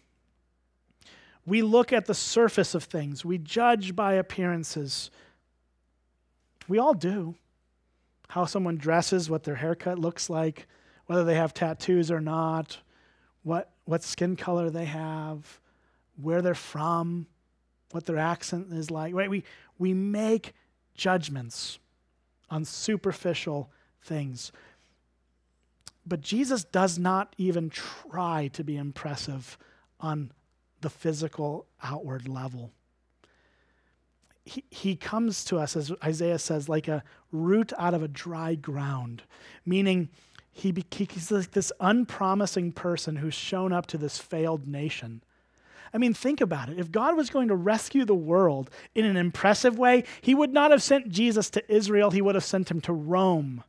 We 1.46 1.62
look 1.62 1.94
at 1.94 2.06
the 2.06 2.14
surface 2.14 2.76
of 2.76 2.84
things, 2.84 3.24
we 3.24 3.38
judge 3.38 3.96
by 3.96 4.14
appearances. 4.14 5.10
We 6.68 6.78
all 6.78 6.94
do. 6.94 7.36
How 8.28 8.46
someone 8.46 8.78
dresses, 8.78 9.28
what 9.28 9.44
their 9.44 9.56
haircut 9.56 9.98
looks 9.98 10.30
like, 10.30 10.68
whether 11.08 11.24
they 11.24 11.34
have 11.34 11.52
tattoos 11.52 12.12
or 12.12 12.22
not, 12.22 12.78
what, 13.42 13.72
what 13.86 14.04
skin 14.04 14.36
color 14.36 14.70
they 14.70 14.86
have, 14.86 15.60
where 16.22 16.44
they're 16.44 16.54
from 16.54 17.26
what 17.92 18.06
their 18.06 18.18
accent 18.18 18.72
is 18.72 18.92
like. 18.92 19.14
Right? 19.14 19.30
We, 19.30 19.44
we 19.78 19.94
make 19.94 20.54
judgments 20.96 21.80
on 22.50 22.66
superficial 22.66 23.72
things. 24.02 24.52
But 26.06 26.22
Jesus 26.22 26.64
does 26.64 26.98
not 26.98 27.36
even 27.38 27.70
try 27.70 28.50
to 28.54 28.64
be 28.64 28.78
impressive 28.78 29.58
on 30.00 30.32
the 30.82 30.90
physical 30.90 31.68
outward 31.84 32.28
level. 32.28 32.72
He, 34.44 34.64
he 34.72 34.96
comes 34.96 35.44
to 35.46 35.58
us, 35.58 35.76
as 35.76 35.92
Isaiah 36.04 36.40
says, 36.40 36.68
like 36.68 36.88
a 36.88 37.04
root 37.32 37.72
out 37.78 37.94
of 37.94 38.02
a 38.02 38.08
dry 38.08 38.56
ground, 38.56 39.22
meaning 39.66 40.10
he, 40.52 40.74
he's 40.90 41.32
like 41.32 41.52
this 41.52 41.72
unpromising 41.80 42.72
person 42.72 43.18
who's 43.18 43.36
shown 43.36 43.72
up 43.72 43.86
to 43.88 43.98
this 43.98 44.18
failed 44.18 44.68
nation 44.68 45.22
I 45.94 45.98
mean, 45.98 46.14
think 46.14 46.42
about 46.42 46.70
it. 46.70 46.80
If 46.80 46.92
God 46.92 47.18
was 47.18 47.30
going 47.30 47.48
to 47.48 47.56
rescue 47.56 48.06
the 48.06 48.16
world 48.16 48.70
in 48.96 49.06
an 49.06 49.18
impressive 49.18 49.78
way, 49.78 50.04
he 50.22 50.36
would 50.36 50.54
not 50.54 50.72
have 50.72 50.84
sent 50.84 51.10
Jesus 51.10 51.50
to 51.52 51.74
Israel, 51.74 52.12
he 52.12 52.22
would 52.22 52.36
have 52.36 52.44
sent 52.44 52.70
him 52.70 52.82
to 52.82 52.94
Rome 52.94 53.64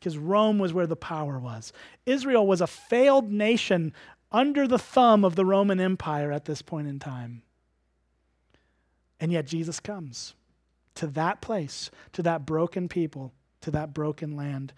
because 0.00 0.16
Rome 0.16 0.58
was 0.58 0.72
where 0.72 0.86
the 0.86 0.96
power 0.96 1.38
was. 1.38 1.74
Israel 2.06 2.46
was 2.46 2.62
a 2.62 2.66
failed 2.66 3.30
nation 3.30 3.92
under 4.32 4.66
the 4.66 4.78
thumb 4.78 5.24
of 5.24 5.36
the 5.36 5.44
Roman 5.44 5.78
Empire 5.78 6.32
at 6.32 6.46
this 6.46 6.62
point 6.62 6.88
in 6.88 6.98
time. 6.98 7.42
And 9.20 9.30
yet 9.30 9.46
Jesus 9.46 9.78
comes 9.78 10.34
to 10.94 11.06
that 11.08 11.42
place, 11.42 11.90
to 12.12 12.22
that 12.22 12.46
broken 12.46 12.88
people, 12.88 13.32
to 13.60 13.70
that 13.72 13.92
broken 13.92 14.36
land. 14.36 14.72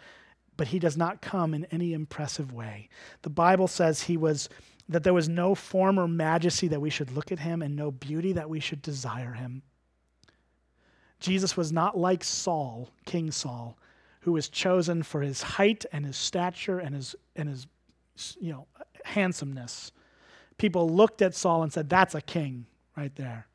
But 0.57 0.69
he 0.69 0.81
does 0.81 0.97
not 0.97 1.23
come 1.23 1.55
in 1.55 1.67
any 1.67 1.93
impressive 1.93 2.53
way. 2.53 2.89
The 3.23 3.31
Bible 3.31 3.69
says 3.69 4.03
he 4.03 4.17
was 4.17 4.49
that 4.89 5.05
there 5.05 5.15
was 5.15 5.29
no 5.29 5.55
form 5.55 5.99
or 5.99 6.09
majesty 6.09 6.69
that 6.69 6.81
we 6.81 6.91
should 6.91 7.13
look 7.13 7.33
at 7.33 7.39
him 7.39 7.63
and 7.63 7.75
no 7.75 7.91
beauty 7.91 8.33
that 8.33 8.51
we 8.51 8.61
should 8.61 8.83
desire 8.83 9.33
him. 9.33 9.63
Jesus 11.21 11.57
was 11.57 11.73
not 11.73 11.97
like 11.97 12.25
Saul, 12.25 12.91
King 13.07 13.31
Saul, 13.31 13.79
who 14.21 14.33
was 14.33 14.49
chosen 14.49 15.03
for 15.03 15.23
his 15.23 15.43
height 15.43 15.85
and 15.93 16.05
his 16.05 16.17
stature 16.17 16.79
and 16.79 16.95
his, 16.95 17.15
and 17.37 17.49
his 17.49 17.67
you 18.41 18.53
know, 18.53 18.67
handsomeness. 19.05 19.93
People 20.59 20.89
looked 20.89 21.23
at 21.23 21.35
Saul 21.35 21.63
and 21.63 21.73
said, 21.73 21.89
That's 21.89 22.15
a 22.15 22.21
king 22.21 22.67
right 22.97 23.15
there. 23.17 23.47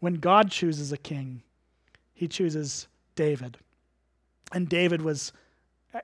When 0.00 0.14
God 0.14 0.50
chooses 0.50 0.92
a 0.92 0.98
king, 0.98 1.42
he 2.12 2.26
chooses 2.26 2.88
David. 3.14 3.58
And 4.52 4.68
David 4.68 5.02
was, 5.02 5.32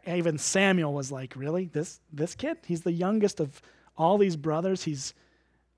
even 0.07 0.39
Samuel 0.39 0.93
was 0.93 1.11
like, 1.11 1.35
Really? 1.37 1.67
This, 1.67 2.01
this 2.13 2.35
kid? 2.35 2.59
He's 2.67 2.83
the 2.83 2.93
youngest 2.93 3.41
of 3.41 3.61
all 3.97 4.19
these 4.19 4.37
brothers. 4.37 4.83
He's, 4.83 5.15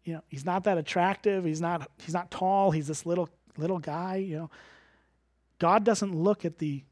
you 0.04 0.14
know, 0.14 0.22
he's 0.28 0.44
not 0.44 0.64
that 0.64 0.78
attractive. 0.78 1.44
He's 1.44 1.60
not, 1.60 1.90
he's 2.04 2.14
not 2.14 2.30
tall. 2.30 2.70
He's 2.70 2.86
this 2.86 3.06
little, 3.06 3.28
little 3.56 3.78
guy, 3.78 4.16
you 4.16 4.36
know. 4.36 4.50
God 5.58 5.84
doesn't 5.84 6.14
look 6.14 6.44
at 6.44 6.58
the 6.58 6.82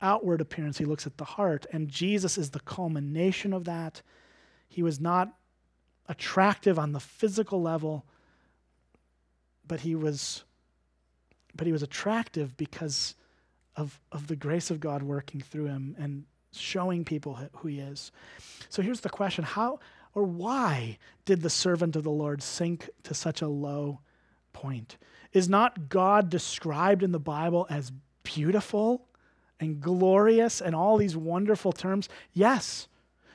outward 0.00 0.40
appearance, 0.40 0.78
he 0.78 0.84
looks 0.84 1.06
at 1.06 1.16
the 1.16 1.24
heart. 1.24 1.66
And 1.72 1.88
Jesus 1.88 2.38
is 2.38 2.50
the 2.50 2.60
culmination 2.60 3.52
of 3.52 3.64
that. 3.64 4.00
He 4.68 4.82
was 4.82 5.00
not 5.00 5.34
attractive 6.06 6.78
on 6.78 6.92
the 6.92 7.00
physical 7.00 7.60
level, 7.60 8.04
but 9.66 9.80
he 9.80 9.94
was 9.94 10.44
but 11.58 11.66
he 11.66 11.72
was 11.72 11.82
attractive 11.82 12.56
because 12.56 13.16
of, 13.76 14.00
of 14.12 14.28
the 14.28 14.36
grace 14.36 14.70
of 14.70 14.80
God 14.80 15.02
working 15.02 15.40
through 15.40 15.66
him 15.66 15.94
and 15.98 16.24
showing 16.52 17.04
people 17.04 17.38
who 17.52 17.68
he 17.68 17.80
is. 17.80 18.12
So 18.70 18.80
here's 18.80 19.00
the 19.00 19.10
question 19.10 19.44
How 19.44 19.80
or 20.18 20.24
why 20.24 20.98
did 21.24 21.42
the 21.42 21.50
servant 21.50 21.94
of 21.94 22.02
the 22.02 22.10
Lord 22.10 22.42
sink 22.42 22.90
to 23.04 23.14
such 23.14 23.40
a 23.40 23.46
low 23.46 24.00
point? 24.52 24.96
Is 25.32 25.48
not 25.48 25.88
God 25.88 26.28
described 26.28 27.04
in 27.04 27.12
the 27.12 27.20
Bible 27.20 27.68
as 27.70 27.92
beautiful 28.24 29.06
and 29.60 29.80
glorious 29.80 30.60
and 30.60 30.74
all 30.74 30.96
these 30.96 31.16
wonderful 31.16 31.70
terms? 31.70 32.08
Yes. 32.32 32.88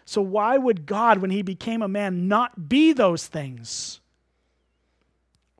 So, 0.03 0.21
why 0.21 0.57
would 0.57 0.85
God, 0.85 1.19
when 1.19 1.31
he 1.31 1.41
became 1.41 1.81
a 1.81 1.87
man, 1.87 2.27
not 2.27 2.67
be 2.67 2.91
those 2.91 3.27
things? 3.27 4.01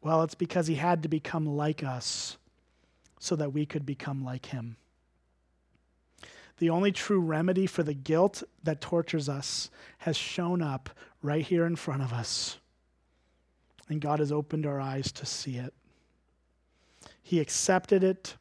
Well, 0.01 0.23
it's 0.23 0.35
because 0.35 0.67
he 0.67 0.75
had 0.75 1.03
to 1.03 1.09
become 1.09 1.45
like 1.45 1.83
us 1.83 2.37
so 3.19 3.37
that 3.37 3.53
we 3.53 3.65
could 3.65 3.85
become 3.85 4.25
like 4.25 4.47
him. 4.47 4.75
The 6.59 6.69
only 6.69 6.91
true 6.91 7.19
remedy 7.19 7.65
for 7.65 7.83
the 7.83 7.93
guilt 7.93 8.43
that 8.63 8.81
tortures 8.81 9.27
us 9.27 9.69
has 9.99 10.15
shown 10.15 10.61
up 10.61 10.89
right 11.21 11.43
here 11.43 11.65
in 11.65 11.75
front 11.75 12.03
of 12.03 12.13
us. 12.13 12.57
And 13.89 13.99
God 13.99 14.19
has 14.19 14.31
opened 14.31 14.65
our 14.65 14.79
eyes 14.79 15.11
to 15.13 15.25
see 15.25 15.57
it. 15.57 15.73
He 17.21 17.39
accepted 17.39 18.03
it 18.03 18.35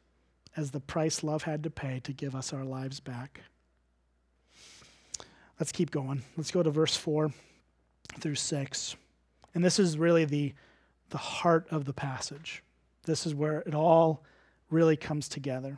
as 0.55 0.71
the 0.71 0.79
price 0.79 1.23
love 1.23 1.43
had 1.43 1.63
to 1.63 1.69
pay 1.69 1.99
to 2.01 2.13
give 2.13 2.35
us 2.35 2.53
our 2.53 2.63
lives 2.63 2.99
back. 2.99 3.41
Let's 5.59 5.71
keep 5.71 5.91
going. 5.91 6.23
Let's 6.37 6.51
go 6.51 6.63
to 6.63 6.69
verse 6.69 6.95
4 6.95 7.31
through 8.19 8.35
6. 8.35 8.95
And 9.55 9.63
this 9.63 9.79
is 9.79 9.97
really 9.97 10.25
the, 10.25 10.53
the 11.09 11.17
heart 11.17 11.67
of 11.71 11.85
the 11.85 11.93
passage. 11.93 12.63
This 13.05 13.25
is 13.25 13.35
where 13.35 13.59
it 13.59 13.75
all 13.75 14.23
really 14.69 14.97
comes 14.97 15.27
together. 15.27 15.77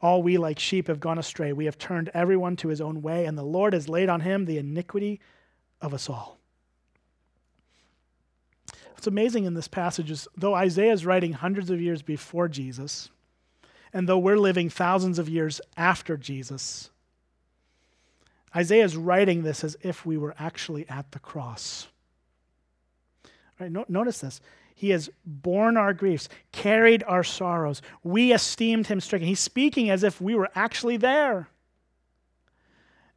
All 0.00 0.22
we 0.22 0.38
like 0.38 0.58
sheep 0.58 0.88
have 0.88 1.00
gone 1.00 1.18
astray. 1.18 1.52
We 1.52 1.64
have 1.66 1.78
turned 1.78 2.10
everyone 2.14 2.56
to 2.56 2.68
his 2.68 2.80
own 2.80 3.02
way, 3.02 3.24
and 3.24 3.36
the 3.36 3.42
Lord 3.42 3.72
has 3.72 3.88
laid 3.88 4.08
on 4.08 4.20
him 4.20 4.44
the 4.44 4.58
iniquity 4.58 5.20
of 5.80 5.92
us 5.94 6.08
all. 6.08 6.38
What's 8.90 9.06
amazing 9.06 9.44
in 9.44 9.54
this 9.54 9.68
passage 9.68 10.10
is 10.10 10.28
though 10.36 10.54
Isaiah 10.54 10.92
is 10.92 11.04
writing 11.04 11.32
hundreds 11.32 11.70
of 11.70 11.80
years 11.80 12.02
before 12.02 12.46
Jesus, 12.48 13.10
and 13.92 14.08
though 14.08 14.18
we're 14.18 14.38
living 14.38 14.70
thousands 14.70 15.18
of 15.18 15.28
years 15.28 15.60
after 15.76 16.16
Jesus, 16.16 16.90
Isaiah 18.54 18.84
is 18.84 18.96
writing 18.96 19.42
this 19.42 19.64
as 19.64 19.76
if 19.82 20.06
we 20.06 20.16
were 20.16 20.34
actually 20.38 20.88
at 20.88 21.10
the 21.10 21.18
cross. 21.18 21.88
Right? 23.58 23.72
No, 23.72 23.84
notice 23.88 24.20
this. 24.20 24.40
He 24.82 24.90
has 24.90 25.08
borne 25.24 25.76
our 25.76 25.94
griefs, 25.94 26.28
carried 26.50 27.04
our 27.06 27.22
sorrows. 27.22 27.82
We 28.02 28.32
esteemed 28.32 28.88
him 28.88 29.00
stricken. 29.00 29.28
He's 29.28 29.38
speaking 29.38 29.90
as 29.90 30.02
if 30.02 30.20
we 30.20 30.34
were 30.34 30.50
actually 30.56 30.96
there. 30.96 31.46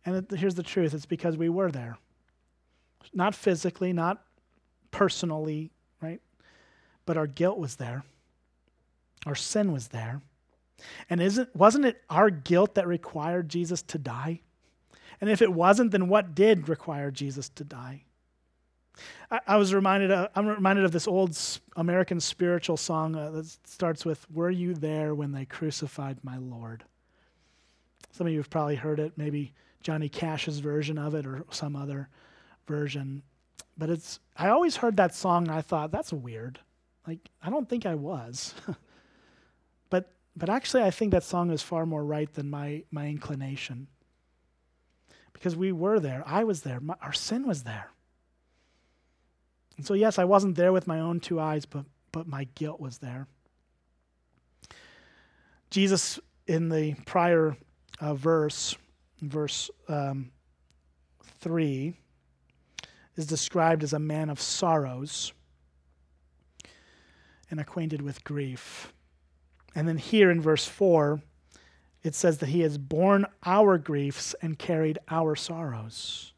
And 0.06 0.30
here's 0.30 0.54
the 0.54 0.62
truth 0.62 0.94
it's 0.94 1.08
because 1.08 1.38
we 1.38 1.50
were 1.50 1.72
there. 1.72 1.98
Not 3.16 3.34
physically, 3.34 3.94
not 3.94 4.24
personally, 4.92 5.72
right? 6.04 6.22
But 7.08 7.18
our 7.18 7.26
guilt 7.26 7.58
was 7.58 7.78
there. 7.78 8.04
Our 9.26 9.34
sin 9.34 9.72
was 9.72 9.88
there. 9.88 10.22
And 11.10 11.20
isn't, 11.20 11.56
wasn't 11.56 11.86
it 11.86 12.00
our 12.12 12.30
guilt 12.30 12.76
that 12.76 12.86
required 12.86 13.50
Jesus 13.50 13.82
to 13.82 13.98
die? 13.98 14.42
And 15.20 15.32
if 15.32 15.42
it 15.42 15.52
wasn't, 15.52 15.90
then 15.90 16.10
what 16.10 16.36
did 16.36 16.70
require 16.70 17.10
Jesus 17.10 17.50
to 17.50 17.64
die? 17.64 18.04
I, 19.30 19.40
I 19.48 19.58
was 19.58 19.74
reminded. 19.74 20.12
Of, 20.12 20.30
I'm 20.36 20.48
reminded 20.48 20.86
of 20.86 20.92
this 20.92 21.08
old 21.08 21.38
American 21.76 22.20
spiritual 22.20 22.78
song 22.78 23.16
uh, 23.16 23.32
that 23.32 23.46
starts 23.68 24.06
with 24.06 24.30
"Were 24.32 24.50
you 24.50 24.74
there 24.74 25.14
when 25.16 25.32
they 25.32 25.46
crucified 25.46 26.18
my 26.24 26.38
Lord?" 26.38 26.84
Some 28.12 28.28
of 28.28 28.34
you 28.34 28.40
have 28.40 28.50
probably 28.50 28.76
heard 28.76 29.00
it. 29.00 29.14
Maybe 29.18 29.54
Johnny 29.82 30.10
Cash's 30.10 30.60
version 30.60 30.98
of 30.98 31.16
it, 31.16 31.26
or 31.26 31.46
some 31.52 31.76
other 31.76 32.10
version. 32.68 33.24
But 33.78 33.90
it's. 33.90 34.20
I 34.38 34.50
always 34.50 34.78
heard 34.78 34.98
that 34.98 35.14
song. 35.14 35.48
and 35.48 35.56
I 35.56 35.62
thought 35.62 35.92
that's 35.92 36.14
weird. 36.14 36.60
Like 37.08 37.20
I 37.44 37.50
don't 37.50 37.68
think 37.68 37.86
I 37.86 37.96
was. 37.96 38.54
but 39.90 40.12
but 40.36 40.50
actually, 40.50 40.84
I 40.84 40.92
think 40.92 41.12
that 41.12 41.24
song 41.24 41.52
is 41.52 41.62
far 41.62 41.86
more 41.86 42.04
right 42.04 42.32
than 42.34 42.50
my 42.50 42.84
my 42.92 43.08
inclination. 43.08 43.88
Because 45.34 45.58
we 45.58 45.74
were 45.74 46.00
there. 46.00 46.24
I 46.26 46.46
was 46.46 46.62
there. 46.62 46.80
My, 46.80 46.96
our 47.02 47.12
sin 47.12 47.46
was 47.46 47.64
there. 47.64 47.92
And 49.78 49.86
so, 49.86 49.94
yes, 49.94 50.18
I 50.18 50.24
wasn't 50.24 50.56
there 50.56 50.72
with 50.72 50.88
my 50.88 51.00
own 51.00 51.20
two 51.20 51.40
eyes, 51.40 51.66
but, 51.66 51.86
but 52.12 52.28
my 52.28 52.46
guilt 52.56 52.80
was 52.80 53.00
there. 53.00 53.28
Jesus, 55.70 56.20
in 56.48 56.70
the 56.70 56.94
prior 57.06 57.58
uh, 58.00 58.14
verse, 58.14 58.78
verse 59.22 59.70
um, 59.90 60.32
3, 61.40 61.94
is 63.18 63.26
described 63.26 63.84
as 63.84 63.94
a 63.94 64.00
man 64.00 64.30
of 64.30 64.40
sorrows 64.40 65.34
and 67.50 67.60
acquainted 67.60 68.02
with 68.02 68.24
grief. 68.24 68.94
And 69.76 69.88
then 69.88 69.98
here 69.98 70.32
in 70.32 70.42
verse 70.42 70.66
4, 70.66 71.22
it 72.04 72.16
says 72.16 72.38
that 72.38 72.50
he 72.50 72.62
has 72.62 72.78
borne 72.78 73.26
our 73.46 73.78
griefs 73.78 74.36
and 74.42 74.58
carried 74.58 75.00
our 75.10 75.36
sorrows. 75.36 76.34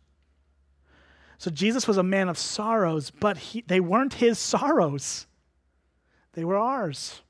So 1.38 1.52
Jesus 1.52 1.88
was 1.88 1.98
a 1.98 2.04
man 2.04 2.30
of 2.30 2.38
sorrows, 2.38 3.12
but 3.12 3.38
he, 3.38 3.62
they 3.62 3.80
weren't 3.80 4.16
his 4.16 4.40
sorrows, 4.40 5.28
they 6.34 6.44
were 6.44 6.58
ours. 6.58 7.22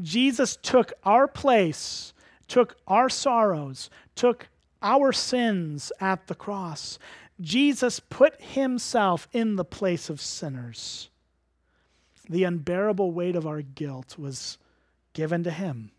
Jesus 0.00 0.56
took 0.62 0.92
our 1.04 1.26
place, 1.26 2.12
took 2.46 2.76
our 2.86 3.08
sorrows, 3.08 3.90
took 4.14 4.48
our 4.82 5.12
sins 5.12 5.90
at 6.00 6.26
the 6.28 6.34
cross. 6.34 6.98
Jesus 7.40 8.00
put 8.00 8.40
himself 8.40 9.28
in 9.32 9.56
the 9.56 9.64
place 9.64 10.08
of 10.08 10.20
sinners. 10.20 11.10
The 12.28 12.44
unbearable 12.44 13.12
weight 13.12 13.36
of 13.36 13.46
our 13.46 13.62
guilt 13.62 14.16
was 14.18 14.58
given 15.12 15.44
to 15.44 15.50
him, 15.50 15.90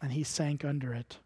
and 0.00 0.12
he 0.12 0.24
sank 0.24 0.64
under 0.64 0.94
it. 0.94 1.18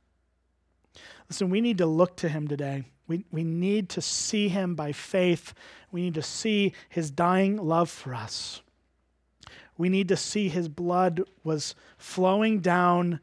Listen, 1.28 1.50
we 1.50 1.60
need 1.60 1.78
to 1.78 1.86
look 1.86 2.16
to 2.16 2.28
him 2.28 2.48
today. 2.48 2.84
We, 3.08 3.24
we 3.30 3.44
need 3.44 3.88
to 3.90 4.00
see 4.00 4.48
him 4.48 4.74
by 4.74 4.92
faith. 4.92 5.54
We 5.90 6.02
need 6.02 6.14
to 6.14 6.22
see 6.22 6.72
his 6.88 7.10
dying 7.10 7.56
love 7.56 7.90
for 7.90 8.14
us. 8.14 8.62
We 9.78 9.88
need 9.88 10.08
to 10.08 10.16
see 10.16 10.48
his 10.48 10.68
blood 10.68 11.22
was 11.44 11.74
flowing 11.98 12.60
down 12.60 13.20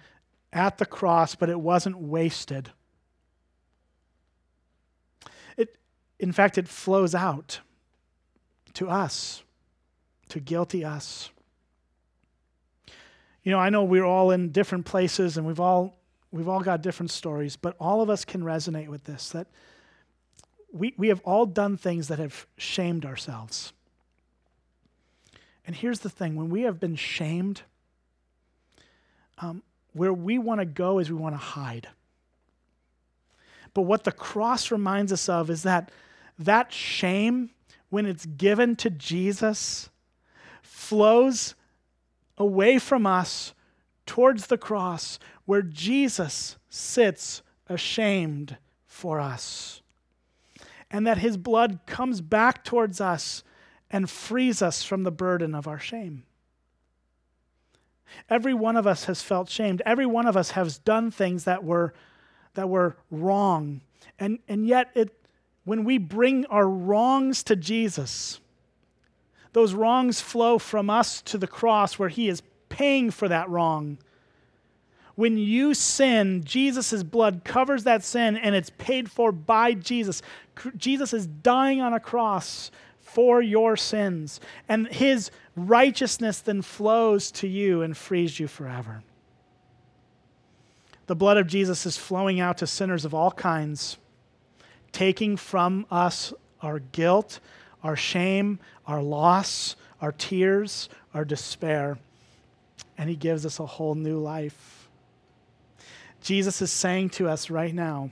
at 0.52 0.78
the 0.78 0.86
cross, 0.86 1.36
but 1.36 1.50
it 1.50 1.60
wasn't 1.60 1.98
wasted. 1.98 2.72
It, 5.58 5.76
in 6.20 6.32
fact, 6.32 6.58
it 6.58 6.68
flows 6.68 7.16
out 7.16 7.60
to 8.76 8.90
us, 8.90 9.44
to 10.30 10.40
guilty 10.40 10.86
us. 10.86 11.32
You 13.44 13.52
know, 13.52 13.60
I 13.60 13.70
know 13.70 13.84
we're 13.84 14.06
all 14.06 14.32
in 14.32 14.50
different 14.50 14.86
places 14.86 15.38
and 15.38 15.46
we've 15.46 15.60
all 15.60 15.98
we've 16.34 16.50
all 16.50 16.62
got 16.62 16.82
different 16.82 17.12
stories, 17.12 17.56
but 17.56 17.76
all 17.80 18.02
of 18.02 18.10
us 18.10 18.26
can 18.26 18.42
resonate 18.42 18.88
with 18.88 19.04
this 19.06 19.30
that 19.30 19.48
we, 20.74 20.94
we 20.98 21.10
have 21.10 21.22
all 21.24 21.46
done 21.46 21.78
things 21.78 22.08
that 22.08 22.18
have 22.18 22.48
shamed 22.58 23.06
ourselves. 23.06 23.72
And 25.66 25.76
here's 25.76 26.00
the 26.00 26.10
thing 26.10 26.36
when 26.36 26.50
we 26.50 26.64
have 26.64 26.80
been 26.80 26.96
shamed, 26.96 27.62
um, 29.38 29.62
where 29.94 30.12
we 30.12 30.40
want 30.40 30.60
to 30.60 30.66
go 30.66 30.98
is 30.98 31.12
we 31.12 31.16
want 31.16 31.36
to 31.36 31.40
hide. 31.40 31.88
But 33.76 33.84
what 33.84 34.04
the 34.04 34.12
cross 34.12 34.72
reminds 34.72 35.14
us 35.14 35.30
of 35.30 35.50
is 35.52 35.64
that 35.64 35.92
that 36.40 36.74
shame, 36.74 37.52
when 37.92 38.08
it's 38.08 38.26
given 38.26 38.76
to 38.78 38.90
Jesus, 38.90 39.90
flows 40.64 41.54
away 42.40 42.80
from 42.80 43.06
us 43.06 43.54
towards 44.06 44.48
the 44.48 44.58
cross 44.58 45.20
where 45.46 45.62
Jesus 45.62 46.58
sits 46.70 47.42
ashamed 47.68 48.58
for 48.86 49.20
us. 49.20 49.82
And 50.92 51.08
that 51.08 51.18
his 51.18 51.38
blood 51.38 51.80
comes 51.86 52.22
back 52.22 52.64
towards 52.64 53.02
us 53.02 53.44
and 53.90 54.10
frees 54.10 54.62
us 54.62 54.84
from 54.84 55.04
the 55.04 55.12
burden 55.12 55.56
of 55.56 55.68
our 55.68 55.80
shame. 55.80 56.24
Every 58.30 58.54
one 58.54 58.78
of 58.78 58.86
us 58.86 59.06
has 59.06 59.22
felt 59.22 59.50
shamed. 59.50 59.82
Every 59.86 60.06
one 60.06 60.28
of 60.28 60.38
us 60.38 60.52
has 60.52 60.78
done 60.78 61.12
things 61.12 61.46
that 61.46 61.64
were, 61.64 61.94
that 62.54 62.70
were 62.70 62.96
wrong. 63.10 63.82
And, 64.20 64.40
and 64.48 64.68
yet, 64.68 64.92
it, 64.94 65.10
when 65.66 65.84
we 65.84 65.98
bring 65.98 66.46
our 66.48 66.68
wrongs 66.68 67.44
to 67.44 67.56
Jesus, 67.56 68.40
those 69.54 69.74
wrongs 69.74 70.20
flow 70.20 70.60
from 70.60 70.90
us 70.90 71.22
to 71.24 71.38
the 71.38 71.48
cross 71.48 71.98
where 71.98 72.10
He 72.10 72.30
is 72.30 72.42
paying 72.74 73.12
for 73.12 73.28
that 73.28 73.48
wrong. 73.50 74.00
When 75.14 75.38
you 75.38 75.76
sin, 75.76 76.44
Jesus' 76.44 77.04
blood 77.04 77.44
covers 77.44 77.84
that 77.84 78.04
sin 78.04 78.36
and 78.36 78.56
it's 78.56 78.72
paid 78.72 79.12
for 79.12 79.32
by 79.32 79.76
Jesus. 79.76 80.24
Jesus 80.76 81.14
is 81.14 81.28
dying 81.28 81.82
on 81.82 81.94
a 81.94 82.00
cross 82.00 82.72
for 83.00 83.44
your 83.44 83.78
sins. 83.78 84.40
And 84.68 84.88
his 84.88 85.30
righteousness 85.56 86.40
then 86.40 86.64
flows 86.64 87.30
to 87.34 87.48
you 87.48 87.84
and 87.84 87.96
frees 87.96 88.40
you 88.40 88.48
forever. 88.48 89.04
The 91.06 91.16
blood 91.16 91.38
of 91.38 91.46
Jesus 91.46 91.86
is 91.86 91.96
flowing 91.96 92.40
out 92.40 92.58
to 92.58 92.66
sinners 92.66 93.06
of 93.06 93.14
all 93.14 93.32
kinds, 93.32 93.98
taking 94.92 95.38
from 95.38 95.86
us 95.92 96.34
our 96.60 96.80
guilt, 96.80 97.40
our 97.84 97.96
shame, 97.96 98.58
our 98.88 99.04
loss, 99.04 99.76
our 100.02 100.12
tears, 100.12 100.90
our 101.14 101.24
despair, 101.24 102.00
and 103.04 103.10
he 103.10 103.18
gives 103.18 103.46
us 103.46 103.60
a 103.60 103.66
whole 103.66 103.96
new 103.96 104.18
life. 104.18 104.88
Jesus 106.22 106.62
is 106.62 106.72
saying 106.72 107.10
to 107.10 107.28
us 107.28 107.50
right 107.50 107.76
now, 107.76 108.12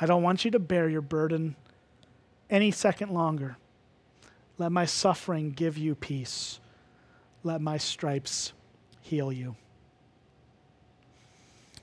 I 0.00 0.06
don't 0.06 0.22
want 0.22 0.46
you 0.46 0.50
to 0.52 0.58
bear 0.58 0.88
your 0.88 1.02
burden 1.02 1.56
any 2.48 2.70
second 2.70 3.10
longer. 3.10 3.58
Let 4.56 4.72
my 4.72 4.86
suffering 4.86 5.50
give 5.50 5.76
you 5.76 5.94
peace. 5.94 6.58
Let 7.44 7.60
my 7.60 7.76
stripes 7.76 8.54
heal 9.02 9.30
you. 9.30 9.56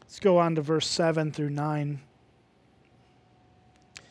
Let's 0.01 0.19
go 0.19 0.39
on 0.39 0.55
to 0.55 0.63
verse 0.63 0.87
7 0.87 1.31
through 1.31 1.51
9. 1.51 1.99
It 3.97 4.01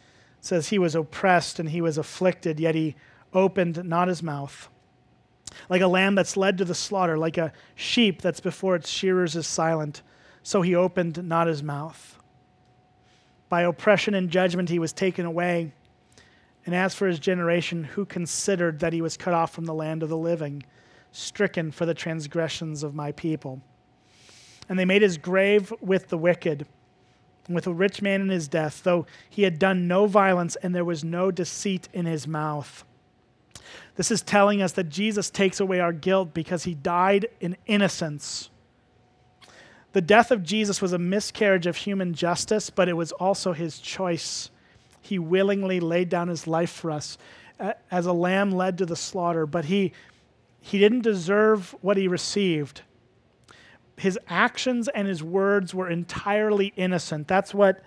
says, 0.41 0.69
He 0.69 0.79
was 0.79 0.95
oppressed 0.95 1.59
and 1.59 1.71
he 1.71 1.81
was 1.81 1.99
afflicted, 1.99 2.61
yet 2.61 2.77
he 2.77 2.95
opened 3.35 3.85
not 3.85 4.07
his 4.07 4.23
mouth. 4.23 4.69
Like 5.69 5.83
a 5.83 5.87
lamb 5.87 6.15
that's 6.15 6.37
led 6.37 6.59
to 6.59 6.65
the 6.65 6.75
slaughter, 6.75 7.19
like 7.19 7.39
a 7.39 7.53
sheep 7.75 8.23
that's 8.23 8.41
before 8.41 8.77
its 8.77 8.91
shearers 8.91 9.37
is 9.37 9.47
silent, 9.47 10.03
so 10.43 10.63
he 10.63 10.75
opened 10.75 11.23
not 11.27 11.47
his 11.47 11.63
mouth. 11.63 12.19
By 13.49 13.63
oppression 13.63 14.15
and 14.15 14.31
judgment 14.31 14.69
he 14.69 14.79
was 14.79 14.93
taken 14.93 15.27
away. 15.27 15.73
And 16.65 16.75
as 16.75 16.95
for 16.95 17.07
his 17.07 17.19
generation, 17.19 17.85
who 17.85 18.05
considered 18.05 18.79
that 18.81 18.93
he 18.93 19.03
was 19.03 19.17
cut 19.17 19.35
off 19.35 19.53
from 19.53 19.65
the 19.65 19.75
land 19.75 20.03
of 20.03 20.09
the 20.09 20.17
living, 20.17 20.63
stricken 21.11 21.71
for 21.71 21.85
the 21.85 21.95
transgressions 21.95 22.83
of 22.83 22.95
my 22.95 23.13
people? 23.13 23.61
And 24.69 24.79
they 24.79 24.85
made 24.85 25.03
his 25.03 25.19
grave 25.19 25.73
with 25.81 26.09
the 26.09 26.17
wicked, 26.19 26.67
with 27.49 27.67
a 27.67 27.75
rich 27.75 28.01
man 28.01 28.21
in 28.21 28.29
his 28.29 28.49
death, 28.49 28.83
though 28.85 29.07
he 29.29 29.43
had 29.43 29.59
done 29.59 29.89
no 29.89 30.07
violence 30.07 30.57
and 30.57 30.75
there 30.75 30.85
was 30.85 31.03
no 31.03 31.31
deceit 31.31 31.89
in 31.93 32.07
his 32.07 32.27
mouth. 32.29 32.85
This 33.97 34.11
is 34.11 34.23
telling 34.23 34.63
us 34.63 34.73
that 34.73 34.89
Jesus 34.89 35.31
takes 35.31 35.61
away 35.61 35.81
our 35.81 35.93
guilt 35.93 36.35
because 36.35 36.65
he 36.65 36.75
died 36.75 37.29
in 37.41 37.57
innocence. 37.67 38.51
The 39.93 40.01
death 40.01 40.31
of 40.31 40.43
Jesus 40.43 40.81
was 40.81 40.93
a 40.93 40.99
miscarriage 40.99 41.67
of 41.67 41.77
human 41.77 42.15
justice, 42.15 42.71
but 42.71 42.89
it 42.89 42.95
was 42.95 43.13
also 43.13 43.53
his 43.53 43.79
choice 43.79 44.51
he 45.03 45.19
willingly 45.19 45.81
laid 45.81 46.09
down 46.09 46.29
his 46.29 46.47
life 46.47 46.71
for 46.71 46.91
us 46.91 47.19
as 47.91 48.07
a 48.07 48.13
lamb 48.13 48.51
led 48.51 48.79
to 48.79 48.87
the 48.87 48.97
slaughter, 48.97 49.47
but 49.47 49.67
he, 49.67 49.93
he 50.61 50.79
didn't 50.79 51.03
deserve 51.03 51.75
what 51.81 51.97
he 51.97 52.09
received. 52.09 52.83
His 53.97 54.19
actions 54.29 54.89
and 54.89 55.07
his 55.07 55.23
words 55.23 55.75
were 55.75 55.89
entirely 55.89 56.73
innocent. 56.77 57.29
That's 57.29 57.55
what, 57.55 57.83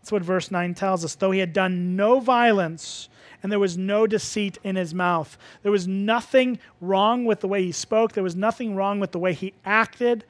that's 0.00 0.12
what 0.12 0.22
verse 0.22 0.50
9 0.50 0.74
tells 0.74 1.04
us. 1.04 1.14
Though 1.14 1.30
he 1.30 1.40
had 1.40 1.52
done 1.52 1.94
no 1.94 2.20
violence 2.20 3.08
and 3.42 3.52
there 3.52 3.58
was 3.58 3.76
no 3.76 4.06
deceit 4.06 4.58
in 4.64 4.76
his 4.76 4.94
mouth, 4.94 5.36
there 5.62 5.72
was 5.72 5.86
nothing 5.86 6.58
wrong 6.80 7.24
with 7.24 7.40
the 7.40 7.48
way 7.48 7.62
he 7.62 7.72
spoke, 7.72 8.12
there 8.12 8.24
was 8.24 8.36
nothing 8.36 8.74
wrong 8.74 9.00
with 9.00 9.12
the 9.12 9.18
way 9.18 9.32
he 9.32 9.54
acted, 9.64 10.24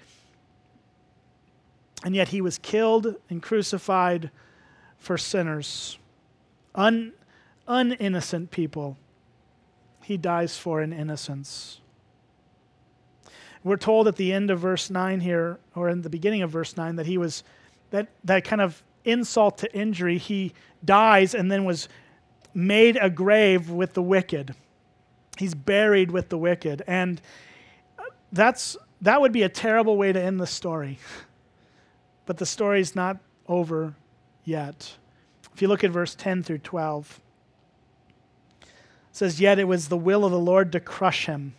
and 2.04 2.14
yet 2.14 2.28
he 2.28 2.40
was 2.40 2.58
killed 2.58 3.16
and 3.28 3.42
crucified 3.42 4.30
for 4.96 5.18
sinners 5.18 5.98
un, 6.74 7.12
uninnocent 7.68 8.50
people, 8.50 8.96
he 10.02 10.16
dies 10.16 10.56
for 10.56 10.82
in 10.82 10.92
innocence. 10.92 11.80
We're 13.62 13.76
told 13.76 14.08
at 14.08 14.16
the 14.16 14.32
end 14.32 14.50
of 14.50 14.58
verse 14.58 14.90
9 14.90 15.20
here, 15.20 15.58
or 15.74 15.88
in 15.88 16.02
the 16.02 16.10
beginning 16.10 16.42
of 16.42 16.50
verse 16.50 16.76
9, 16.76 16.96
that 16.96 17.06
he 17.06 17.18
was, 17.18 17.44
that, 17.90 18.08
that 18.24 18.44
kind 18.44 18.62
of 18.62 18.82
insult 19.04 19.58
to 19.58 19.74
injury, 19.74 20.18
he 20.18 20.52
dies 20.84 21.34
and 21.34 21.50
then 21.50 21.64
was 21.64 21.88
made 22.54 22.98
a 23.00 23.10
grave 23.10 23.70
with 23.70 23.94
the 23.94 24.02
wicked. 24.02 24.54
He's 25.38 25.54
buried 25.54 26.10
with 26.10 26.28
the 26.28 26.38
wicked. 26.38 26.82
And 26.86 27.20
that's, 28.32 28.76
that 29.00 29.20
would 29.20 29.32
be 29.32 29.42
a 29.42 29.48
terrible 29.48 29.96
way 29.96 30.12
to 30.12 30.20
end 30.20 30.40
the 30.40 30.46
story. 30.46 30.98
But 32.26 32.36
the 32.36 32.46
story's 32.46 32.94
not 32.94 33.18
over 33.48 33.96
yet. 34.44 34.96
If 35.52 35.60
you 35.60 35.66
look 35.66 35.82
at 35.82 35.90
verse 35.90 36.14
10 36.14 36.44
through 36.44 36.58
12, 36.58 37.20
it 38.62 38.68
says, 39.10 39.40
Yet 39.40 39.58
it 39.58 39.64
was 39.64 39.88
the 39.88 39.96
will 39.96 40.24
of 40.24 40.30
the 40.30 40.38
Lord 40.38 40.70
to 40.72 40.80
crush 40.80 41.26
him. 41.26 41.54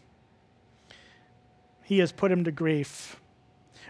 He 1.84 2.00
has 2.00 2.14
put 2.14 2.32
him 2.32 2.46
to 2.46 2.52
grief. 2.52 3.21